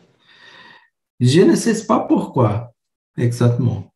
Je 1.20 1.42
ne 1.42 1.54
sais 1.54 1.86
pas 1.86 2.00
pourquoi 2.00 2.72
exactement. 3.18 3.92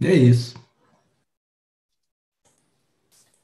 É 0.00 0.14
isso. 0.14 0.54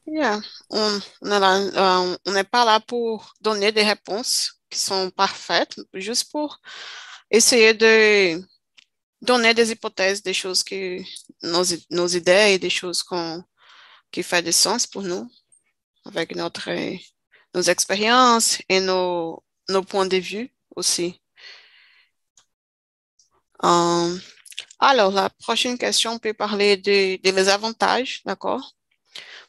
Euh, 0.09 0.39
on 0.69 2.31
n'est 2.31 2.43
pas 2.43 2.65
là 2.65 2.79
pour 2.79 3.33
donner 3.41 3.71
des 3.71 3.83
réponses 3.83 4.61
qui 4.69 4.79
sont 4.79 5.09
parfaites, 5.11 5.75
juste 5.93 6.31
pour 6.31 6.59
essayer 7.29 7.73
de 7.73 8.41
donner 9.21 9.53
des 9.53 9.71
hypothèses, 9.71 10.23
des 10.23 10.33
choses 10.33 10.63
que 10.63 10.99
nos, 11.43 11.63
nos 11.89 12.07
idées 12.07 12.53
et 12.53 12.59
des 12.59 12.69
choses 12.69 13.03
qui 14.11 14.23
font 14.23 14.41
du 14.41 14.51
sens 14.53 14.87
pour 14.87 15.03
nous, 15.03 15.29
avec 16.05 16.35
notre, 16.35 16.69
nos 17.53 17.61
expériences 17.61 18.59
et 18.69 18.79
nos, 18.79 19.43
points 19.89 20.05
de 20.05 20.17
vue 20.17 20.53
aussi. 20.75 21.21
Euh, 23.63 24.17
alors, 24.79 25.11
la 25.11 25.29
prochaine 25.29 25.77
question, 25.77 26.13
on 26.13 26.19
peut 26.19 26.33
parler 26.33 26.77
de, 26.77 27.17
de 27.21 27.35
les 27.35 27.49
avantages, 27.49 28.21
d'accord? 28.25 28.77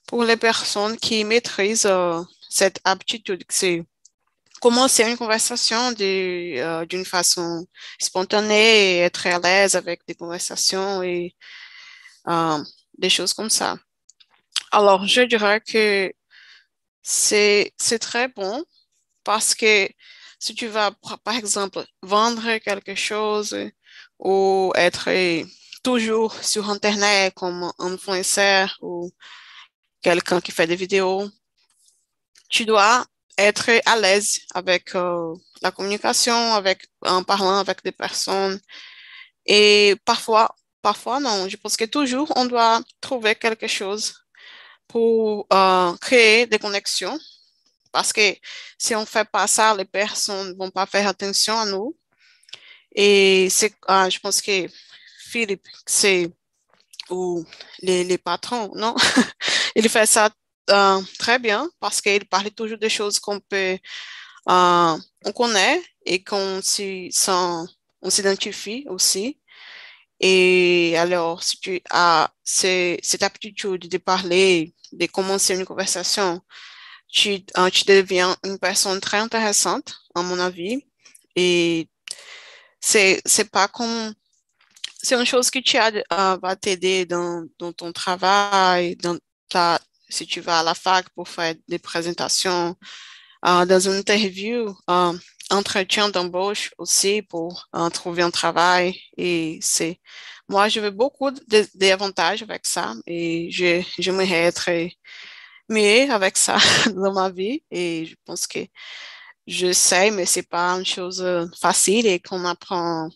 Pour 0.09 0.25
les 0.25 0.39
personnes 0.39 0.97
qui 0.97 1.23
maîtrisent 1.23 1.85
euh, 1.85 2.23
cette 2.49 2.81
aptitude, 2.85 3.45
c'est 3.51 3.85
commencer 4.59 5.05
une 5.05 5.19
conversation 5.19 5.93
euh, 6.01 6.87
d'une 6.87 7.05
façon 7.05 7.67
spontanée 8.01 8.97
et 8.97 8.99
être 9.01 9.27
à 9.27 9.39
l'aise 9.39 9.77
avec 9.77 10.01
des 10.09 10.15
conversations 10.15 11.03
et 11.03 11.37
euh, 12.27 12.59
des 12.97 13.11
choses 13.11 13.35
comme 13.35 13.51
ça. 13.51 13.77
Alors, 14.73 15.07
je 15.07 15.21
dirais 15.23 15.61
que 15.61 16.11
c'est, 17.03 17.75
c'est 17.77 17.99
très 17.99 18.29
bon 18.29 18.65
parce 19.25 19.55
que 19.55 19.89
si 20.39 20.55
tu 20.55 20.69
vas, 20.69 20.91
par 21.23 21.37
exemple, 21.37 21.85
vendre 22.03 22.57
quelque 22.59 22.95
chose 22.95 23.55
ou 24.19 24.73
être 24.75 25.11
toujours 25.83 26.33
sur 26.43 26.71
Internet 26.71 27.35
comme 27.35 27.71
influenceur 27.79 28.79
ou 28.81 29.11
quelqu'un 30.03 30.41
qui 30.41 30.53
fait 30.53 30.67
des 30.67 30.77
vidéos, 30.77 31.29
tu 32.49 32.65
dois 32.65 33.07
être 33.37 33.71
à 33.87 33.97
l'aise 33.97 34.41
avec 34.55 34.95
euh, 34.95 35.35
la 35.63 35.71
communication, 35.71 36.55
avec, 36.55 36.87
en 37.03 37.23
parlant 37.23 37.59
avec 37.59 37.83
des 37.85 37.93
personnes. 37.93 38.61
Et 39.47 39.97
parfois, 40.05 40.55
parfois 40.83 41.21
non, 41.21 41.49
je 41.49 41.57
pense 41.57 41.77
que 41.77 41.85
toujours 41.85 42.33
on 42.37 42.47
doit 42.47 42.83
trouver 43.01 43.35
quelque 43.37 43.69
chose 43.69 44.15
pour 44.89 45.47
euh, 45.53 45.97
créer 45.99 46.47
des 46.47 46.59
connexions. 46.59 47.19
Parce 47.93 48.13
que 48.13 48.35
si 48.79 48.95
on 48.95 49.01
ne 49.03 49.07
fait 49.07 49.29
pas 49.29 49.47
ça, 49.47 49.75
les 49.75 49.85
personnes 49.85 50.51
ne 50.53 50.57
vont 50.57 50.71
pas 50.71 50.87
faire 50.87 51.09
attention 51.09 51.59
à 51.59 51.67
nous. 51.67 51.97
Et 52.95 53.49
c'est, 53.51 53.75
euh, 53.91 54.11
je 54.11 54.19
pense 54.21 54.41
que 54.43 54.67
Philippe, 55.19 55.67
c'est, 55.87 56.31
ou 57.11 57.45
les, 57.81 58.05
les 58.05 58.19
patrons, 58.19 58.73
non? 58.75 58.95
Il 59.79 59.89
fait 59.89 60.07
ça 60.07 60.29
euh, 60.71 61.01
très 61.21 61.39
bien 61.39 61.71
parce 61.79 62.01
qu'il 62.01 62.27
parle 62.27 62.51
toujours 62.51 62.79
des 62.79 62.89
choses 62.89 63.21
qu'on 63.21 63.39
peut, 63.39 63.79
euh, 64.49 64.99
on 65.25 65.33
connaît 65.33 65.81
et 66.05 66.25
qu'on 66.25 66.61
on 68.03 68.11
s'identifie 68.11 68.85
aussi. 68.89 69.41
Et 70.19 70.97
alors, 70.99 71.45
si 71.45 71.61
tu 71.61 71.81
as 71.91 72.29
cette 72.43 73.23
aptitude 73.23 73.89
de 73.89 73.99
parler, 73.99 74.75
de 74.91 75.07
commencer 75.07 75.55
une 75.55 75.65
conversation, 75.65 76.41
tu, 77.09 77.45
euh, 77.57 77.71
tu 77.71 77.85
deviens 77.85 78.37
une 78.45 78.59
personne 78.59 78.99
très 79.01 79.19
intéressante, 79.19 79.95
à 80.17 80.23
mon 80.23 80.41
avis. 80.41 80.85
Et 81.37 81.89
c'est, 82.81 83.23
c'est 83.25 83.51
pas 83.51 83.69
comme, 83.69 84.13
c'est 85.01 85.15
une 85.15 85.25
chose 85.25 85.51
qui 85.51 85.63
va 86.09 86.57
t'aider 86.57 87.07
dans, 87.07 87.47
dans 87.61 87.73
ton 87.73 87.93
travail, 87.93 88.97
dans 88.97 89.17
si 90.09 90.27
tu 90.27 90.41
vas 90.41 90.61
à 90.61 90.63
la 90.63 90.75
fac 90.75 91.09
pour 91.11 91.29
faire 91.29 91.55
des 91.69 91.79
présentations, 91.79 92.77
euh, 93.47 93.65
dans 93.67 93.79
une 93.81 93.95
interview, 93.95 94.75
euh, 94.91 95.17
entretien 95.51 96.09
d'embauche 96.11 96.73
aussi 96.79 97.23
pour 97.23 97.69
euh, 97.77 97.89
trouver 97.91 98.23
un 98.23 98.31
travail. 98.31 99.01
Et 99.17 99.59
c'est, 99.63 100.01
moi, 100.49 100.69
je 100.69 100.81
veux 100.81 100.91
beaucoup 100.91 101.31
d'avantages 101.75 102.43
avec 102.43 102.67
ça 102.67 102.95
et 103.07 103.51
je, 103.51 103.83
j'aimerais 103.99 104.29
être 104.31 104.71
mieux 105.69 106.11
avec 106.13 106.37
ça 106.39 106.59
dans 106.95 107.13
ma 107.13 107.31
vie. 107.31 107.63
Et 107.71 108.07
je 108.07 108.17
pense 108.25 108.47
que 108.47 108.61
je 109.47 109.73
sais, 109.73 110.11
mais 110.11 110.27
c'est 110.27 110.43
pas 110.49 110.73
une 110.73 110.87
chose 110.87 111.25
facile 111.61 112.07
et 112.07 112.21
qu'on 112.21 112.45
apprend 112.45 113.09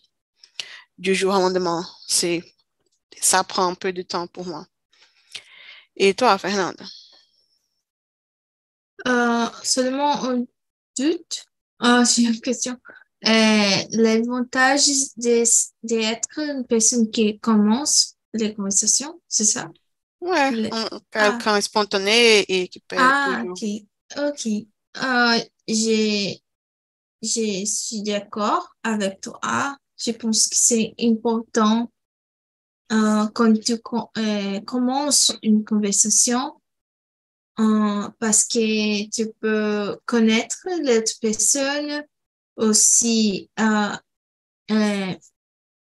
du 0.97 1.15
jour 1.15 1.33
au 1.35 1.39
lendemain. 1.39 1.85
C'est, 2.07 2.43
ça 3.21 3.43
prend 3.43 3.67
un 3.67 3.75
peu 3.75 3.93
de 3.93 4.01
temps 4.03 4.27
pour 4.27 4.45
moi. 4.47 4.65
Et 5.95 6.13
toi, 6.13 6.37
Fernanda? 6.37 6.85
Euh, 9.07 9.45
seulement 9.63 10.23
un 10.25 10.45
doute. 10.97 11.45
Ah, 11.79 12.03
j'ai 12.15 12.23
une 12.23 12.39
question. 12.41 12.77
Euh, 13.25 13.29
L'avantage 13.91 14.85
d'être 15.17 16.39
une 16.39 16.65
personne 16.67 17.09
qui 17.09 17.39
commence 17.39 18.15
les 18.33 18.53
conversations, 18.53 19.21
c'est 19.27 19.45
ça? 19.45 19.69
Ouais, 20.21 20.51
Le- 20.51 20.69
quelqu'un 21.11 21.57
est 21.57 21.61
spontané 21.61 22.39
et 22.47 22.67
qui 22.67 22.79
peut 22.79 22.95
Ah, 22.97 23.43
toujours- 23.43 23.51
ok. 23.51 23.63
Ok. 24.17 24.47
Euh, 25.03 25.39
j'ai, 25.67 26.41
je 27.21 27.65
suis 27.65 28.03
d'accord 28.03 28.75
avec 28.83 29.21
toi. 29.21 29.77
Je 29.97 30.11
pense 30.11 30.47
que 30.47 30.55
c'est 30.55 30.93
important 30.99 31.91
euh, 32.91 33.27
quand 33.33 33.53
tu 33.59 33.73
euh, 34.17 34.59
commences 34.61 35.35
une 35.41 35.63
conversation 35.63 36.59
euh, 37.59 38.09
parce 38.19 38.45
que 38.45 39.09
tu 39.09 39.31
peux 39.39 39.99
connaître 40.05 40.67
l'autre 40.83 41.13
personne, 41.21 42.03
aussi 42.55 43.49
euh, 43.59 43.95
euh, 44.71 45.13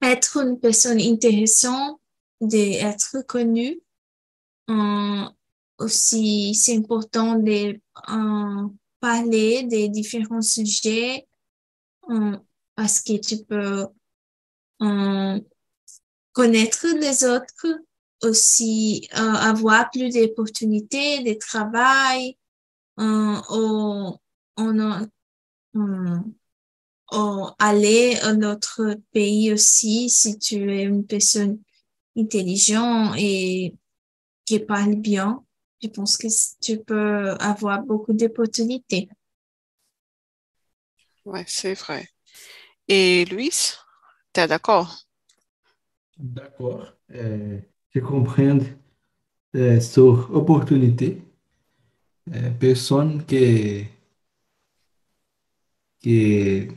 être 0.03 0.37
une 0.39 0.59
personne 0.59 1.01
intéressante, 1.01 2.01
d'être 2.41 3.23
connue. 3.27 3.81
Aussi, 5.79 6.55
c'est 6.55 6.77
important 6.77 7.37
de 7.37 7.81
parler 9.01 9.65
des 9.65 9.89
différents 9.89 10.43
sujets 10.43 11.27
parce 12.75 13.01
que 13.01 13.19
tu 13.19 13.45
peux 13.45 13.87
connaître 16.33 16.87
les 17.01 17.25
autres, 17.25 17.67
aussi 18.23 19.09
euh, 19.15 19.19
avoir 19.19 19.91
plus 19.91 20.13
d'opportunités 20.13 21.23
de 21.25 21.35
travail, 21.39 22.37
euh, 23.01 23.37
on, 23.51 24.19
on- 24.57 25.09
ou 25.75 27.49
aller 27.59 28.17
à 28.23 28.35
notre 28.35 28.97
pays 29.13 29.53
aussi 29.53 30.11
si 30.11 30.39
tu 30.39 30.73
es 30.73 30.83
une 30.85 31.07
personne 31.07 31.59
intelligente 32.17 33.15
et 33.19 33.77
qui 34.47 34.61
parle 34.61 34.97
bien. 34.97 35.45
Je 35.83 35.89
pense 35.89 36.17
que 36.19 36.29
tu 36.61 36.79
peux 36.81 37.31
avoir 37.41 37.83
beaucoup 37.83 38.13
d'opportunités. 38.15 39.09
Ouais, 41.25 41.45
c'est 41.49 41.75
vrai. 41.75 42.09
Et 42.89 43.25
Luis, 43.27 43.75
t'es 44.33 44.49
d'accord? 44.49 45.07
D'accord. 46.23 46.95
É, 47.09 47.63
je 47.95 48.01
compreendo 48.01 48.67
é, 49.55 49.81
sur 49.81 50.31
opportunité. 50.35 51.23
É, 52.31 52.51
personne 52.51 53.25
que, 53.25 53.85
que 56.03 56.69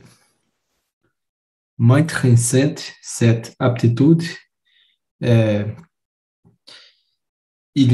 cette 3.02 3.54
aptitude, 3.58 4.22
il 5.20 5.74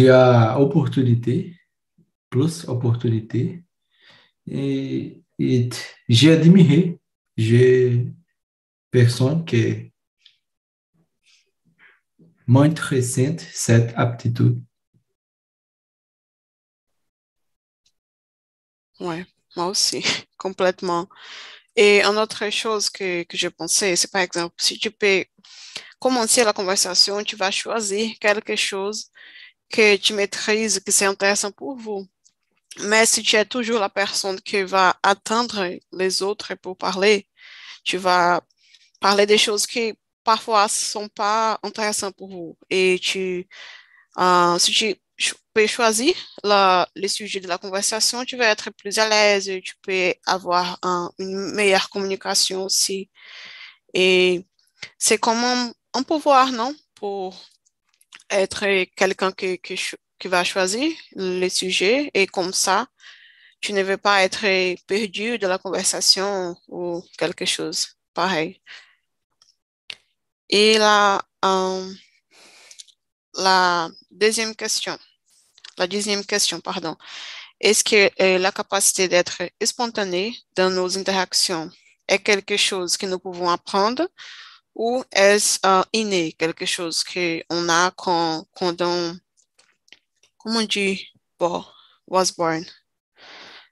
y 0.00 0.08
a 0.08 0.58
opportunité, 0.58 1.56
plus 2.28 2.68
opportunité. 2.68 3.64
Et, 4.46 5.22
j'ai 6.08 6.32
admiré, 6.32 7.00
j'ai 7.36 8.06
personne 8.90 9.44
que 12.50 12.94
maintient 12.94 13.36
cette 13.52 13.92
aptitude. 13.96 14.62
Ouais, 18.98 19.24
moi 19.56 19.66
aussi, 19.66 20.04
complètement. 20.36 21.08
Et 21.76 22.02
une 22.02 22.18
autre 22.18 22.50
chose 22.50 22.90
que, 22.90 23.22
que 23.22 23.36
je 23.36 23.48
pensais, 23.48 23.96
c'est 23.96 24.10
par 24.10 24.22
exemple, 24.22 24.54
si 24.58 24.78
tu 24.78 24.90
peux 24.90 25.24
commencer 25.98 26.44
la 26.44 26.52
conversation, 26.52 27.22
tu 27.22 27.36
vas 27.36 27.50
choisir 27.50 28.10
quelque 28.20 28.56
chose 28.56 29.10
que 29.70 29.96
tu 29.96 30.12
maîtrises, 30.14 30.80
que 30.80 30.92
c'est 30.92 31.06
intéressant 31.06 31.52
pour 31.52 31.76
vous. 31.76 32.06
Mais 32.80 33.06
si 33.06 33.22
tu 33.22 33.36
es 33.36 33.44
toujours 33.44 33.80
la 33.80 33.88
personne 33.90 34.40
qui 34.40 34.62
va 34.62 34.98
attendre 35.02 35.78
les 35.92 36.22
autres 36.22 36.54
pour 36.56 36.76
parler, 36.76 37.28
tu 37.84 37.96
vas 37.96 38.42
parler 39.00 39.26
des 39.26 39.38
choses 39.38 39.66
qui 39.66 39.94
parfois 40.30 40.68
sont 40.68 41.08
pas 41.08 41.58
intéressants 41.64 42.12
pour 42.12 42.28
vous. 42.28 42.56
Et 42.70 43.00
tu, 43.02 43.48
euh, 44.18 44.58
si 44.60 44.72
tu 45.16 45.34
peux 45.52 45.66
choisir 45.66 46.14
la, 46.44 46.88
les 46.94 47.08
sujets 47.08 47.40
de 47.40 47.48
la 47.48 47.58
conversation, 47.58 48.24
tu 48.24 48.36
vas 48.36 48.46
être 48.46 48.70
plus 48.70 48.98
à 49.00 49.08
l'aise 49.08 49.50
tu 49.64 49.74
peux 49.82 50.14
avoir 50.26 50.78
une 51.18 51.52
meilleure 51.54 51.90
communication 51.90 52.64
aussi. 52.64 53.10
Et 53.94 54.46
c'est 54.98 55.18
comme 55.18 55.42
un, 55.94 56.02
pouvoir, 56.04 56.52
non? 56.52 56.72
Pour 56.94 57.42
être 58.30 58.64
quelqu'un 58.96 59.32
qui 59.32 60.28
va 60.28 60.44
choisir 60.44 60.92
les 61.16 61.50
sujets 61.50 62.10
et 62.14 62.26
comme 62.28 62.52
ça, 62.52 62.86
tu 63.60 63.72
ne 63.72 63.82
veux 63.82 63.98
pas 63.98 64.22
être 64.24 64.44
perdu 64.86 65.38
de 65.38 65.46
la 65.48 65.58
conversation 65.58 66.56
ou 66.68 67.02
quelque 67.18 67.46
chose 67.46 67.96
pareil. 68.14 68.60
Et 70.50 70.78
la, 70.78 71.22
euh, 71.44 71.92
la 73.34 73.88
deuxième 74.10 74.54
question, 74.56 74.98
la 75.78 75.86
deuxième 75.86 76.24
question, 76.24 76.60
pardon. 76.60 76.96
Est-ce 77.60 77.84
que 77.84 78.10
euh, 78.22 78.38
la 78.38 78.50
capacité 78.52 79.06
d'être 79.06 79.42
spontané 79.64 80.36
dans 80.56 80.70
nos 80.70 80.98
interactions 80.98 81.70
est 82.08 82.18
quelque 82.18 82.56
chose 82.56 82.96
que 82.96 83.06
nous 83.06 83.20
pouvons 83.20 83.48
apprendre 83.48 84.08
ou 84.74 85.04
est-ce 85.12 85.58
euh, 85.66 85.82
inné, 85.92 86.32
quelque 86.32 86.66
chose 86.66 87.04
qu'on 87.04 87.68
a 87.68 87.92
quand, 87.92 88.44
quand 88.54 88.80
on, 88.82 89.16
comment 90.38 90.60
on 90.60 90.62
dit, 90.62 91.06
bon, 91.38 91.64
was 92.08 92.32
born? 92.36 92.64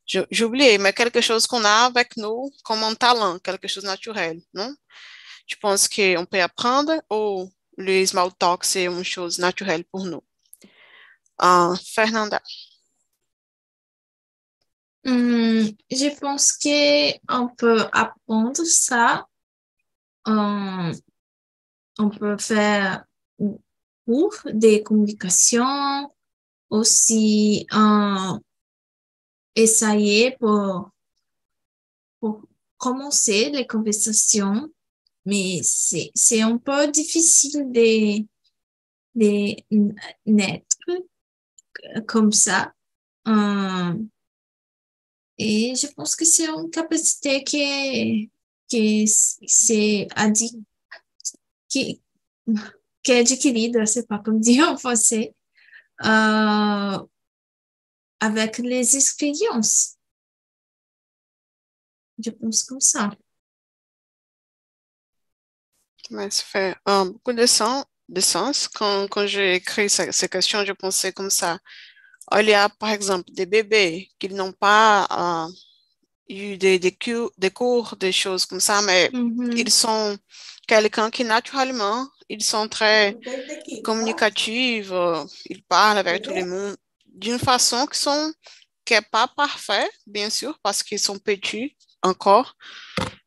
J'ai 0.06 0.44
oublié, 0.44 0.78
mais 0.78 0.92
quelque 0.92 1.20
chose 1.20 1.46
qu'on 1.46 1.64
a 1.64 1.86
avec 1.86 2.16
nous 2.16 2.50
comme 2.64 2.82
un 2.82 2.94
talent, 2.94 3.38
quelque 3.40 3.68
chose 3.68 3.84
naturel, 3.84 4.40
non? 4.54 4.74
Je 5.48 5.56
pense 5.56 5.88
qu'on 5.88 6.26
peut 6.26 6.40
apprendre 6.40 6.92
ou 7.10 7.50
le 7.76 8.06
small 8.06 8.30
talk, 8.38 8.64
c'est 8.64 8.84
une 8.84 9.02
chose 9.02 9.38
naturelle 9.38 9.84
pour 9.84 10.04
nous? 10.04 10.22
Uh, 11.40 11.74
Fernanda. 11.84 12.40
Hum, 15.04 15.70
je 15.90 16.18
pense 16.20 16.52
qu'on 16.52 17.48
peut 17.56 17.84
apprendre 17.92 18.64
ça. 18.64 19.26
Hum, 20.26 20.92
on 21.98 22.10
peut 22.10 22.36
faire 22.38 23.04
cours 24.08 24.36
de 24.46 24.82
communication, 24.82 26.10
aussi 26.70 27.66
um, 27.72 28.40
essayer 29.54 30.36
pour, 30.38 30.90
pour 32.20 32.42
commencer 32.78 33.50
les 33.50 33.66
conversations, 33.66 34.70
mais 35.28 35.60
c'est 35.62 36.40
un 36.40 36.56
peu 36.56 36.90
difficile 36.90 37.70
de, 37.70 38.24
de 39.14 39.56
naître 40.24 40.76
comme 42.06 42.32
ça. 42.32 42.72
Euh, 43.26 43.94
et 45.36 45.74
je 45.74 45.86
pense 45.88 46.16
que 46.16 46.24
c'est 46.24 46.48
une 46.48 46.70
capacité 46.70 47.44
qui, 47.44 48.30
qui 48.68 49.06
c'est 49.06 50.08
qui, 51.68 52.00
qui 53.02 53.12
est 53.12 53.18
adquirida, 53.30 53.84
c'est 53.84 54.08
pas 54.08 54.20
comme 54.20 54.40
dire 54.48 54.66
en 54.66 54.78
français, 54.78 55.34
euh, 56.06 56.98
avec 58.20 58.58
les 58.58 58.96
expériences. 58.96 59.98
Je 62.18 62.30
pense 62.30 62.62
comme 62.62 62.80
ça. 62.80 63.10
Ça 66.10 66.30
fait 66.30 66.76
beaucoup 66.86 67.32
de 67.32 67.46
sens. 67.46 67.84
De 68.08 68.20
sens. 68.22 68.68
Quand, 68.68 69.06
quand 69.08 69.26
j'ai 69.26 69.56
écrit 69.56 69.90
ces, 69.90 70.28
questions, 70.28 70.64
je 70.64 70.72
pensais 70.72 71.12
comme 71.12 71.28
ça. 71.30 71.58
Il 72.38 72.46
y 72.46 72.54
a, 72.54 72.68
par 72.68 72.90
exemple, 72.90 73.30
des 73.32 73.46
bébés 73.46 74.08
qui 74.18 74.28
n'ont 74.30 74.52
pas 74.52 75.46
euh, 75.46 75.52
eu 76.28 76.56
des, 76.56 76.78
des, 76.78 76.96
des, 77.38 77.50
cours, 77.50 77.96
des 77.96 78.12
choses 78.12 78.46
comme 78.46 78.60
ça, 78.60 78.80
mais 78.82 79.10
Mhm. 79.12 79.52
ils 79.56 79.70
sont 79.72 80.16
quelqu'un 80.66 81.10
qui, 81.10 81.24
naturellement, 81.24 82.06
ils 82.28 82.42
sont 82.42 82.68
très 82.68 83.16
communicatifs, 83.82 84.88
euh, 84.90 85.24
ils 85.46 85.62
parlent 85.64 85.98
avec 85.98 86.22
tout 86.22 86.32
le 86.32 86.44
monde 86.44 86.76
d'une 87.06 87.38
façon 87.38 87.86
qui 87.86 87.98
sont 87.98 88.32
qui 88.84 88.94
est 88.94 89.10
pas 89.10 89.28
parfait, 89.28 89.88
bien 90.06 90.30
sûr, 90.30 90.58
parce 90.62 90.82
qu'ils 90.82 90.98
sont 90.98 91.18
petits 91.18 91.76
encore, 92.02 92.56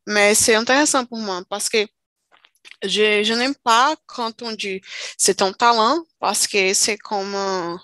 mais 0.06 0.34
c'est 0.34 0.56
intéressant 0.56 1.04
pour 1.04 1.18
moi 1.18 1.42
parce 1.48 1.68
que 1.68 1.86
je, 2.82 3.32
n'aime 3.34 3.54
pas 3.64 3.96
quand 4.06 4.42
on 4.42 4.52
dit 4.52 4.80
c'est 5.16 5.36
ton 5.36 5.52
talent 5.52 6.04
parce 6.20 6.46
que 6.46 6.74
c'est 6.74 6.98
comme 6.98 7.34
euh, 7.34 7.76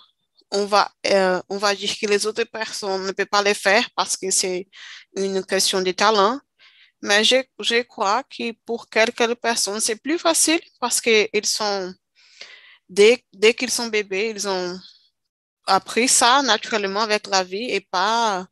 on 0.51 0.65
va 0.67 0.91
euh, 1.07 1.41
on 1.49 1.59
va 1.59 1.75
dire 1.75 1.93
que 2.01 2.07
les 2.07 2.27
autres 2.27 2.45
personnes 2.45 3.07
ne 3.07 3.13
peuvent 3.13 3.27
pas 3.27 3.43
le 3.43 3.55
faire 3.55 3.89
parce 3.97 4.17
que 4.17 4.31
c'est 4.31 4.69
une 5.17 5.45
question 5.45 5.81
de 5.83 5.93
talent. 5.93 6.41
Mais 7.03 7.23
je, 7.25 7.37
je 7.61 7.83
crois 7.83 8.23
que 8.25 8.53
pour 8.67 8.89
quelques 8.89 9.35
personnes, 9.37 9.81
c'est 9.81 9.97
plus 10.03 10.19
facile 10.19 10.61
parce 10.81 11.01
qu'ils 11.01 11.47
sont, 11.47 11.95
dès, 12.89 13.25
dès 13.33 13.55
qu'ils 13.55 13.71
sont 13.71 13.87
bébés, 13.87 14.33
ils 14.35 14.49
ont 14.49 14.79
appris 15.67 16.09
ça 16.09 16.43
naturellement 16.43 17.03
avec 17.03 17.27
la 17.29 17.45
vie 17.45 17.71
et 17.71 17.81
pas 17.81 18.47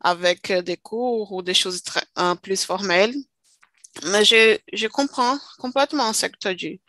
avec 0.00 0.52
des 0.52 0.76
cours 0.76 1.32
ou 1.32 1.42
des 1.42 1.54
choses 1.54 1.82
très, 1.82 2.04
plus 2.42 2.64
formelles. 2.64 3.14
Mais 4.04 4.24
je, 4.24 4.58
je 4.72 4.86
comprends 4.88 5.38
complètement 5.58 6.12
ce 6.12 6.26
que 6.26 6.36
tu 6.38 6.48
as 6.48 6.54
dit, 6.54 6.80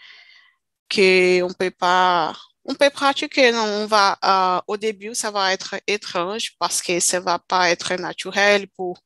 qu'on 0.93 1.53
peut 1.57 1.71
pas, 1.71 2.35
on 2.65 2.75
peut 2.75 2.89
pratiquer, 2.89 3.51
non, 3.51 3.63
on 3.63 3.85
va, 3.87 4.17
euh, 4.23 4.61
au 4.67 4.77
début, 4.77 5.15
ça 5.15 5.31
va 5.31 5.53
être 5.53 5.75
étrange 5.87 6.55
parce 6.59 6.81
que 6.81 6.99
ça 6.99 7.19
va 7.19 7.39
pas 7.39 7.69
être 7.71 7.95
naturel 7.95 8.67
pour 8.69 8.99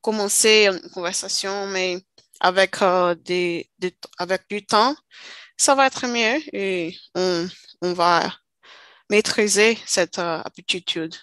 commencer 0.00 0.66
une 0.66 0.90
conversation, 0.90 1.66
mais 1.68 2.02
avec, 2.40 2.82
euh, 2.82 3.14
des, 3.14 3.70
avec 4.18 4.42
du 4.50 4.66
temps, 4.66 4.96
ça 5.56 5.74
va 5.74 5.86
être 5.86 6.06
mieux 6.06 6.40
et 6.52 6.96
on, 7.14 7.48
on 7.82 7.92
va 7.94 8.32
maîtriser 9.10 9.78
cette 9.86 10.18
euh, 10.18 10.40
aptitude. 10.44 11.14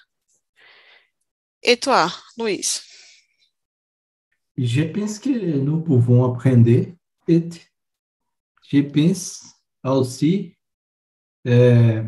Et 1.63 1.77
toi, 1.77 2.11
Louise? 2.37 2.81
Je 4.57 4.83
pense 4.83 5.19
que 5.19 5.29
nous 5.59 5.81
pouvons 5.81 6.23
apprendre 6.25 6.69
et 7.27 7.49
je 8.67 8.81
pense 8.81 9.43
aussi 9.83 10.55
euh, 11.47 12.03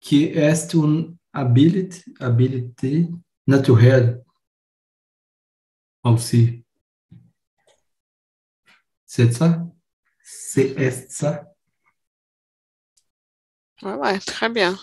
que 0.00 0.16
est 0.16 0.74
une 0.74 1.16
habilité, 1.32 2.02
habilité 2.20 3.08
naturelle 3.46 4.22
aussi. 6.04 6.64
C'est 9.06 9.32
ça? 9.32 9.66
C'est 10.22 10.90
ça? 11.10 11.52
Ouais, 13.82 13.94
ouais, 13.94 14.18
très 14.18 14.48
bien. 14.48 14.76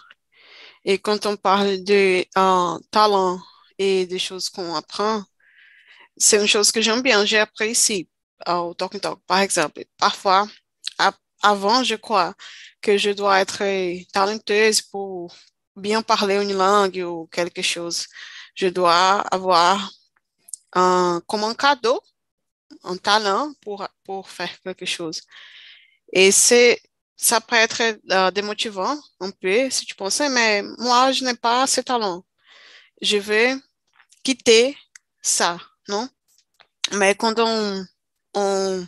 Et 0.86 1.00
quand 1.00 1.26
on 1.26 1.36
parle 1.38 1.84
de 1.84 2.26
euh, 2.38 2.80
talent 2.92 3.40
et 3.78 4.06
des 4.06 4.20
choses 4.20 4.50
qu'on 4.50 4.76
apprend, 4.76 5.24
c'est 6.18 6.38
une 6.40 6.48
chose 6.48 6.72
que 6.72 6.82
j'aime 6.82 7.02
bien. 7.02 7.26
J'ai 7.26 7.40
appris 7.40 8.08
au 8.48 8.74
Talk 8.74 9.00
Talk, 9.02 9.20
par 9.28 9.40
exemple. 9.40 9.84
Parfois, 9.98 10.48
avant, 11.42 11.84
je 11.84 11.96
crois 11.96 12.34
que 12.82 12.98
je 12.98 13.12
dois 13.12 13.40
être 13.42 13.64
talentueuse 14.12 14.82
pour 14.82 15.36
bien 15.76 16.02
parler 16.02 16.36
une 16.42 16.54
langue 16.54 16.98
ou 17.06 17.28
quelque 17.28 17.62
chose. 17.62 18.08
Je 18.56 18.68
dois 18.68 19.22
avoir 19.32 19.92
comme 20.72 21.44
un 21.44 21.54
cadeau, 21.56 22.00
un 22.84 22.98
talent 22.98 23.54
pour, 23.62 23.88
pour 24.04 24.30
faire 24.30 24.62
quelque 24.62 24.86
chose. 24.86 25.22
Et 26.14 26.32
c'est 26.32 26.82
ça 27.18 27.42
peut 27.42 27.56
être 27.56 27.82
euh, 28.12 28.32
démotivant 28.32 28.98
un 29.22 29.32
peu 29.32 29.70
si 29.70 29.86
tu 29.86 29.96
pensais, 29.96 30.30
mais 30.30 30.64
moi, 30.80 31.12
je 31.12 31.24
n'ai 31.24 31.36
pas 31.36 31.66
ce 31.68 31.82
talent. 31.82 32.26
Je 33.02 33.18
vais 33.18 33.56
quitter 34.26 34.78
ça, 35.22 35.60
non? 35.90 36.10
Mais 36.94 37.16
quand 37.16 37.40
on, 37.40 37.86
on, 38.36 38.88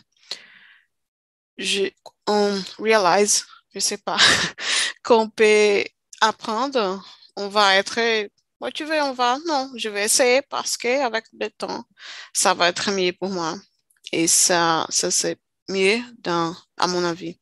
je, 1.58 1.90
on 2.28 2.62
réalise, 2.80 3.46
je 3.74 3.80
sais 3.80 3.98
pas, 3.98 4.18
qu'on 5.04 5.30
peut 5.30 5.84
apprendre, 6.22 7.04
on 7.36 7.48
va 7.50 7.76
être 7.78 8.30
motivé, 8.62 9.02
on 9.02 9.14
va, 9.14 9.38
non, 9.48 9.72
je 9.76 9.90
vais 9.90 10.06
essayer 10.06 10.42
parce 10.44 10.78
que 10.78 11.04
avec 11.06 11.26
le 11.40 11.50
temps, 11.50 11.86
ça 12.34 12.54
va 12.54 12.70
être 12.70 12.92
mieux 12.92 13.14
pour 13.14 13.30
moi. 13.30 13.56
Et 14.12 14.28
ça, 14.28 14.88
ça 14.90 15.12
c'est 15.12 15.40
mieux 15.70 16.00
dans, 16.20 16.56
à 16.78 16.88
mon 16.88 17.04
avis. 17.04 17.40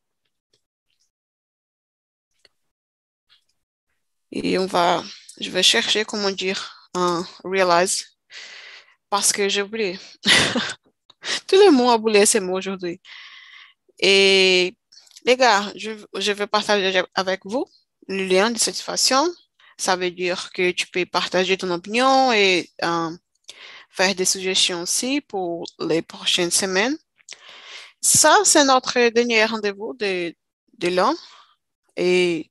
Et 4.32 4.58
on 4.60 4.66
va, 4.68 5.04
je 5.40 5.50
vais 5.50 5.64
chercher 5.64 6.06
comment 6.06 6.30
dire 6.32 6.85
un 6.96 7.26
realize 7.44 8.06
parce 9.10 9.32
que 9.32 9.48
j'ai 9.50 9.62
oublié. 9.62 10.00
Tous 11.48 11.60
les 11.60 11.70
mots 11.70 11.90
ont 11.90 11.96
oublié 11.96 12.26
ces 12.26 12.40
mots 12.40 12.58
aujourd'hui. 12.58 13.00
Et 14.00 14.76
les 15.26 15.38
gars, 15.38 15.72
je, 15.76 15.92
je 16.16 16.32
vais 16.32 16.48
partager 16.48 17.04
avec 17.14 17.42
vous 17.46 17.66
le 18.08 18.26
lien 18.26 18.52
de 18.52 18.60
façon. 18.60 19.34
Ça 19.78 19.96
veut 19.96 20.12
dire 20.12 20.52
que 20.54 20.72
tu 20.72 20.88
peux 20.88 21.06
partager 21.06 21.58
ton 21.58 21.72
opinion 21.72 22.32
et 22.32 22.70
euh, 22.84 23.12
faire 23.90 24.16
des 24.16 24.26
suggestions 24.26 24.84
aussi 24.84 25.22
pour 25.22 25.66
les 25.80 26.02
prochaines 26.02 26.52
semaines. 26.52 26.98
Ça, 28.02 28.38
c'est 28.44 28.64
notre 28.66 29.10
dernier 29.10 29.46
rendez-vous 29.46 29.94
de, 29.96 30.34
de 30.78 30.88
l'an. 30.90 31.14
Et 31.98 32.50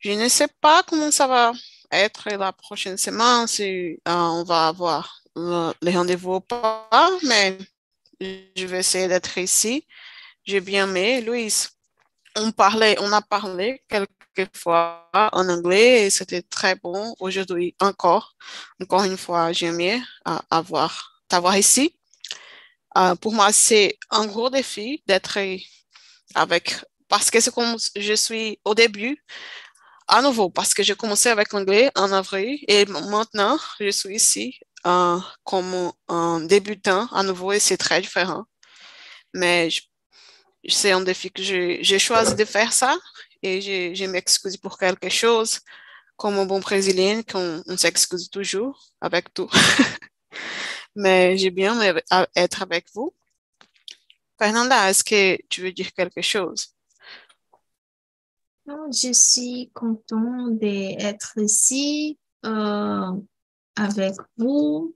je 0.00 0.12
ne 0.12 0.28
sais 0.28 0.48
pas 0.60 0.82
comment 0.82 1.10
ça 1.10 1.26
va 1.26 1.52
être 1.90 2.30
la 2.30 2.52
prochaine 2.52 2.96
semaine, 2.96 3.46
si 3.46 3.64
euh, 3.64 3.98
on 4.06 4.44
va 4.44 4.68
avoir 4.68 5.22
les 5.36 5.96
rendez-vous 5.96 6.34
ou 6.34 6.40
pas, 6.40 6.88
mais 7.24 7.56
je 8.20 8.66
vais 8.66 8.80
essayer 8.80 9.08
d'être 9.08 9.38
ici. 9.38 9.86
J'ai 10.44 10.60
bien 10.60 10.88
aimé, 10.88 11.20
Louise. 11.20 11.70
On 12.36 12.52
parlait, 12.52 12.96
on 13.00 13.12
a 13.12 13.22
parlé 13.22 13.82
quelques 13.88 14.56
fois 14.56 15.08
en 15.12 15.48
anglais 15.48 16.06
et 16.06 16.10
c'était 16.10 16.42
très 16.42 16.74
bon. 16.76 17.14
Aujourd'hui 17.20 17.74
encore, 17.80 18.34
encore 18.80 19.04
une 19.04 19.16
fois, 19.16 19.52
j'ai 19.52 19.66
aimé 19.66 20.00
euh, 20.28 20.38
avoir 20.50 21.22
t'avoir 21.28 21.56
ici. 21.56 21.96
Euh, 22.98 23.14
pour 23.16 23.32
moi, 23.32 23.52
c'est 23.52 23.98
un 24.10 24.26
gros 24.26 24.50
défi 24.50 25.02
d'être 25.06 25.38
avec, 26.34 26.74
parce 27.08 27.30
que 27.30 27.40
c'est 27.40 27.54
comme 27.54 27.76
je 27.96 28.14
suis 28.14 28.58
au 28.64 28.74
début, 28.74 29.22
à 30.10 30.22
nouveau, 30.22 30.50
parce 30.50 30.74
que 30.74 30.82
j'ai 30.82 30.96
commencé 30.96 31.28
avec 31.28 31.52
l'anglais 31.52 31.90
en 31.96 32.10
avril 32.12 32.58
et 32.68 32.84
maintenant, 32.86 33.58
je 33.80 33.90
suis 33.90 34.16
ici 34.16 34.58
euh, 34.86 35.18
comme 35.44 35.92
un 36.08 36.40
débutant 36.40 37.06
à 37.12 37.22
nouveau 37.22 37.52
et 37.52 37.60
c'est 37.60 37.76
très 37.76 38.00
différent. 38.00 38.44
Mais 39.34 39.68
c'est 40.68 40.92
un 40.92 41.00
défi 41.00 41.30
que 41.30 41.42
j'ai 41.42 41.98
choisi 41.98 42.34
de 42.34 42.44
faire 42.44 42.72
ça 42.72 42.96
et 43.42 43.60
je, 43.94 44.04
m'excuse 44.06 44.56
pour 44.56 44.78
quelque 44.78 45.08
chose. 45.08 45.60
Comme 46.16 46.38
un 46.38 46.46
bon 46.46 46.60
Brésilien, 46.60 47.22
qu'on 47.22 47.62
on, 47.66 47.76
s'excuse 47.78 48.28
toujours 48.30 48.92
avec 49.00 49.32
tout. 49.32 49.48
Mais 50.96 51.38
j'ai 51.38 51.50
bien 51.50 51.80
être 52.36 52.62
avec 52.62 52.86
vous. 52.94 53.14
Fernanda, 54.38 54.90
est-ce 54.90 55.04
que 55.04 55.38
tu 55.48 55.62
veux 55.62 55.72
dire 55.72 55.92
quelque 55.92 56.22
chose? 56.22 56.74
Je 58.92 59.12
suis 59.12 59.70
content 59.72 60.48
d'être 60.48 61.38
ici 61.38 62.18
euh, 62.44 63.12
avec 63.76 64.14
vous. 64.36 64.94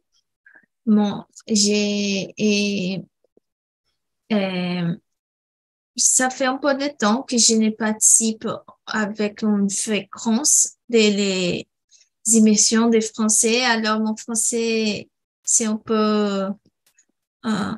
Bon, 0.86 1.24
j'ai 1.46 2.34
et, 2.36 3.02
euh, 4.32 4.96
ça 5.96 6.30
fait 6.30 6.46
un 6.46 6.56
peu 6.56 6.74
de 6.74 6.88
temps 6.88 7.22
que 7.22 7.38
je 7.38 7.54
ne 7.54 7.70
participe 7.70 8.48
avec 8.86 9.42
une 9.42 9.70
fréquence 9.70 10.74
des 10.88 11.66
émissions 12.32 12.88
de 12.88 13.00
français. 13.00 13.64
Alors, 13.64 14.00
mon 14.00 14.16
français, 14.16 15.08
c'est 15.42 15.66
un 15.66 15.76
peu, 15.76 16.48
euh, 17.46 17.72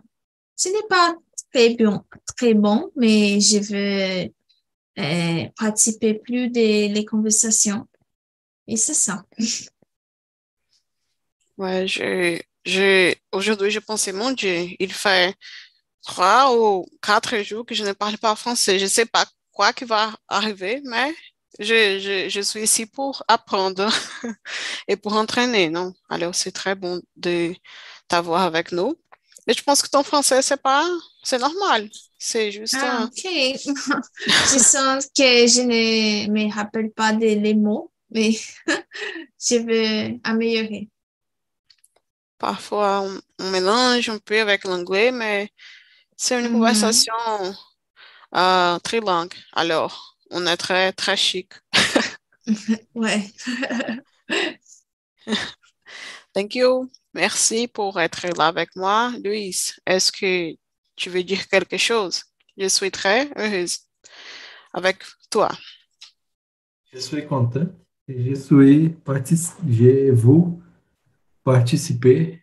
ce 0.56 0.68
n'est 0.68 0.88
pas 0.88 1.14
très 1.52 1.74
bon, 1.74 2.02
très 2.36 2.54
bon, 2.54 2.90
mais 2.96 3.40
je 3.40 3.58
veux 3.58 4.32
euh, 4.98 5.46
participer 5.58 6.14
plus 6.14 6.48
des 6.50 6.88
les 6.88 7.04
conversations. 7.04 7.86
Et 8.68 8.76
c'est 8.76 8.94
ça. 8.94 9.24
Ouais, 11.58 11.86
je, 11.88 12.38
je, 12.64 13.14
aujourd'hui, 13.32 13.70
je 13.70 13.78
pensais, 13.78 14.12
mon 14.12 14.32
Dieu, 14.32 14.68
il 14.78 14.92
fait 14.92 15.34
trois 16.04 16.56
ou 16.56 16.86
quatre 17.02 17.38
jours 17.42 17.66
que 17.66 17.74
je 17.74 17.84
ne 17.84 17.92
parle 17.92 18.18
pas 18.18 18.36
français. 18.36 18.78
Je 18.78 18.84
ne 18.84 18.90
sais 18.90 19.06
pas 19.06 19.26
quoi 19.52 19.72
qui 19.72 19.84
va 19.84 20.14
arriver, 20.28 20.80
mais 20.84 21.14
je, 21.60 21.98
je, 22.00 22.28
je 22.28 22.40
suis 22.42 22.62
ici 22.62 22.86
pour 22.86 23.24
apprendre 23.28 23.88
et 24.88 24.96
pour 24.96 25.14
entraîner, 25.14 25.70
non? 25.70 25.94
Alors, 26.10 26.34
c'est 26.34 26.52
très 26.52 26.74
bon 26.74 27.00
de 27.16 27.54
t'avoir 28.08 28.42
avec 28.42 28.72
nous. 28.72 28.96
Mais 29.46 29.54
je 29.54 29.62
pense 29.62 29.82
que 29.82 29.88
ton 29.90 30.02
français, 30.04 30.42
c'est 30.42 30.62
pas, 30.62 30.86
c'est 31.24 31.38
normal. 31.38 31.90
C'est 32.18 32.50
juste. 32.50 32.76
Ah, 32.78 33.04
ok. 33.04 33.22
je 34.26 34.58
sens 34.58 35.06
que 35.06 35.46
je 35.46 35.62
ne 35.62 36.30
me 36.30 36.52
rappelle 36.52 36.90
pas 36.90 37.12
des 37.12 37.34
les 37.36 37.54
mots, 37.54 37.92
mais 38.10 38.32
je 39.38 39.56
vais 39.56 40.18
améliorer. 40.24 40.88
Parfois, 42.38 43.02
on, 43.38 43.50
mélange 43.50 44.08
un 44.08 44.18
peu 44.18 44.40
avec 44.40 44.64
l'anglais, 44.64 45.10
mais 45.10 45.50
c'est 46.16 46.38
une 46.38 46.48
mm-hmm. 46.48 46.52
conversation 46.52 47.14
euh, 48.34 48.78
très 48.80 49.00
longue. 49.00 49.34
Alors, 49.52 50.16
on 50.30 50.46
est 50.46 50.56
très, 50.56 50.92
très 50.92 51.16
chic. 51.16 51.52
ouais. 52.94 53.30
Thank 56.34 56.54
you. 56.54 56.90
Merci 57.14 57.66
pour 57.68 57.98
être 57.98 58.26
là 58.36 58.48
avec 58.48 58.76
moi. 58.76 59.12
Louise, 59.24 59.74
est-ce 59.86 60.12
que 60.12 60.54
tu 60.96 61.10
veux 61.10 61.22
dire 61.22 61.46
quelque 61.48 61.76
chose? 61.76 62.24
Je 62.56 62.68
suis 62.68 62.90
très 62.90 63.30
heureuse 63.36 63.78
avec 64.72 65.02
toi. 65.30 65.50
Je 66.92 66.98
suis 66.98 67.26
content. 67.26 67.68
Je 68.08 68.34
suis 68.34 68.96
je 69.04 70.10
vous 70.12 70.62
participer. 71.44 72.40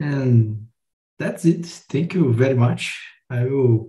And 0.00 0.66
that's 1.18 1.44
it. 1.44 1.66
Thank 1.88 2.14
you 2.14 2.32
very 2.32 2.54
much. 2.54 2.98
I 3.30 3.44
will 3.44 3.88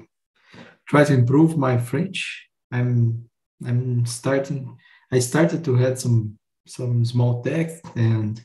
try 0.88 1.04
to 1.04 1.14
improve 1.14 1.58
my 1.58 1.78
French. 1.78 2.50
I'm 2.72 3.30
I'm 3.66 4.06
starting 4.06 4.78
I 5.12 5.20
started 5.20 5.64
to 5.66 5.76
have 5.76 6.00
some 6.00 6.38
some 6.66 7.04
small 7.06 7.42
text 7.42 7.84
and 7.96 8.42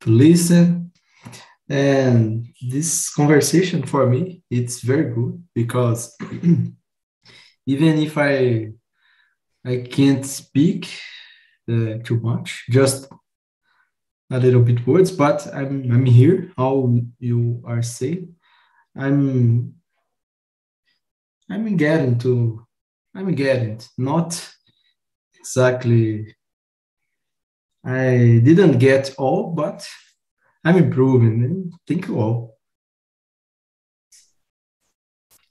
to 0.00 0.10
listen. 0.10 0.87
And 1.68 2.48
this 2.62 3.10
conversation 3.10 3.84
for 3.84 4.06
me, 4.06 4.42
it's 4.50 4.80
very 4.80 5.12
good 5.12 5.42
because 5.54 6.16
even 7.66 7.98
if 7.98 8.16
I 8.16 8.72
I 9.66 9.86
can't 9.90 10.24
speak 10.24 10.88
uh, 11.70 11.98
too 12.02 12.20
much, 12.22 12.64
just 12.70 13.08
a 14.30 14.38
little 14.38 14.62
bit 14.62 14.86
words, 14.86 15.10
but 15.10 15.46
I'm 15.54 15.90
I'm 15.92 16.06
here. 16.06 16.52
How 16.56 16.94
you 17.18 17.62
are 17.66 17.82
saying, 17.82 18.34
I'm 18.96 19.74
I'm 21.50 21.76
getting 21.76 22.18
to 22.20 22.66
I'm 23.14 23.34
getting 23.34 23.80
not 23.96 24.48
exactly. 25.38 26.34
I 27.84 28.40
didn't 28.44 28.78
get 28.78 29.14
all, 29.18 29.52
but 29.54 29.86
I'm 30.64 30.76
improving. 30.76 31.72
Thank 31.86 32.08
you 32.08 32.20
all. 32.20 32.58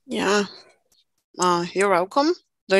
Yeah, 0.05 0.45
uh, 1.39 1.65
you're 1.73 1.89
welcome. 1.89 2.33
De 2.69 2.77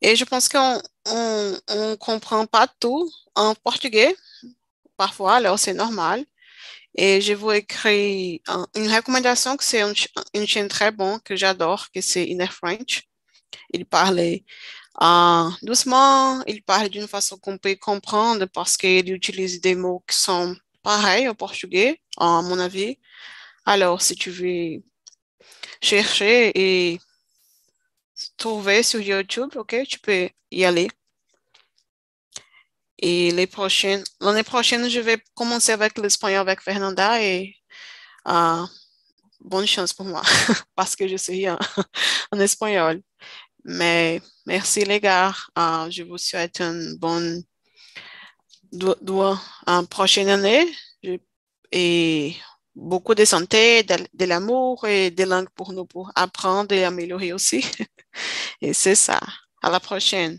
Et 0.00 0.16
je 0.16 0.24
pense 0.24 0.48
qu'on 0.48 0.80
on, 1.06 1.58
on 1.68 1.96
comprend 1.96 2.46
pas 2.46 2.66
tout 2.80 3.10
en 3.34 3.54
portugais 3.54 4.14
parfois, 4.96 5.36
alors 5.36 5.58
c'est 5.58 5.74
normal. 5.74 6.24
Et 6.94 7.20
je 7.20 7.32
vous 7.34 7.52
écris 7.52 8.42
une 8.74 8.92
recommandation 8.92 9.56
que 9.56 9.64
c'est 9.64 9.82
une, 10.34 10.46
chaîne 10.46 10.68
très 10.68 10.90
bonne 10.90 11.20
que 11.20 11.36
j'adore, 11.36 11.90
que 11.94 12.00
c'est 12.00 12.24
Inner 12.26 12.48
French. 12.48 13.04
Il 13.72 13.86
parle 13.86 14.18
euh, 15.02 15.50
doucement, 15.62 16.42
il 16.46 16.62
parle 16.64 16.88
d'une 16.88 17.06
façon 17.08 17.38
qu'on 17.38 17.58
peut 17.58 17.76
comprendre 17.76 18.46
parce 18.46 18.76
qu'il 18.76 19.12
utilise 19.12 19.60
des 19.60 19.74
mots 19.76 20.02
qui 20.08 20.16
sont 20.16 20.56
pareils 20.82 21.28
au 21.28 21.34
portugais, 21.34 22.00
à 22.18 22.42
mon 22.42 22.58
avis. 22.58 22.98
Alors, 23.66 24.02
si 24.02 24.14
tu 24.16 24.30
veux 24.30 24.82
chercher 25.82 26.52
et 26.54 27.00
trouver 28.36 28.82
sur 28.82 29.00
YouTube, 29.00 29.50
ok, 29.56 29.76
tu 29.88 29.98
peux 30.00 30.28
y 30.50 30.64
aller. 30.64 30.88
Et 33.00 33.30
l'année 33.30 33.46
prochaine, 33.46 34.04
je 34.20 35.00
vais 35.00 35.18
commencer 35.34 35.72
avec 35.72 35.96
l'espagnol 35.98 36.40
avec 36.40 36.60
Fernanda 36.60 37.22
et 37.22 37.54
uh, 38.26 38.64
bonne 39.40 39.66
chance 39.66 39.92
pour 39.92 40.06
moi 40.06 40.22
parce 40.74 40.96
que 40.96 41.06
je 41.08 41.16
suis 41.16 41.48
en, 41.50 42.40
espagnol. 42.40 43.02
Mais 43.64 44.20
merci 44.46 44.84
les 44.84 45.00
gars. 45.00 45.34
Uh, 45.56 45.90
je 45.90 46.02
vous 46.02 46.18
souhaite 46.18 46.60
une 46.60 46.96
bonne 46.96 47.42
une 48.72 49.86
prochaine 49.88 50.28
année 50.28 50.66
et 51.72 52.36
beaucoup 52.74 53.14
de 53.14 53.24
santé, 53.24 53.82
de, 53.82 53.96
de 54.14 54.24
l'amour 54.24 54.86
et 54.86 55.10
des 55.10 55.26
langues 55.26 55.48
pour 55.54 55.72
nous 55.72 55.84
pour 55.86 56.12
apprendre 56.14 56.72
et 56.74 56.84
améliorer 56.84 57.32
aussi. 57.32 57.64
et 58.60 58.72
c'est 58.72 58.94
ça. 58.94 59.20
À 59.62 59.70
la 59.70 59.80
prochaine. 59.80 60.38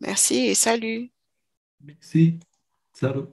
Merci 0.00 0.46
et 0.46 0.54
salut. 0.54 1.10
Merci. 1.80 2.38
Salut. 2.92 3.28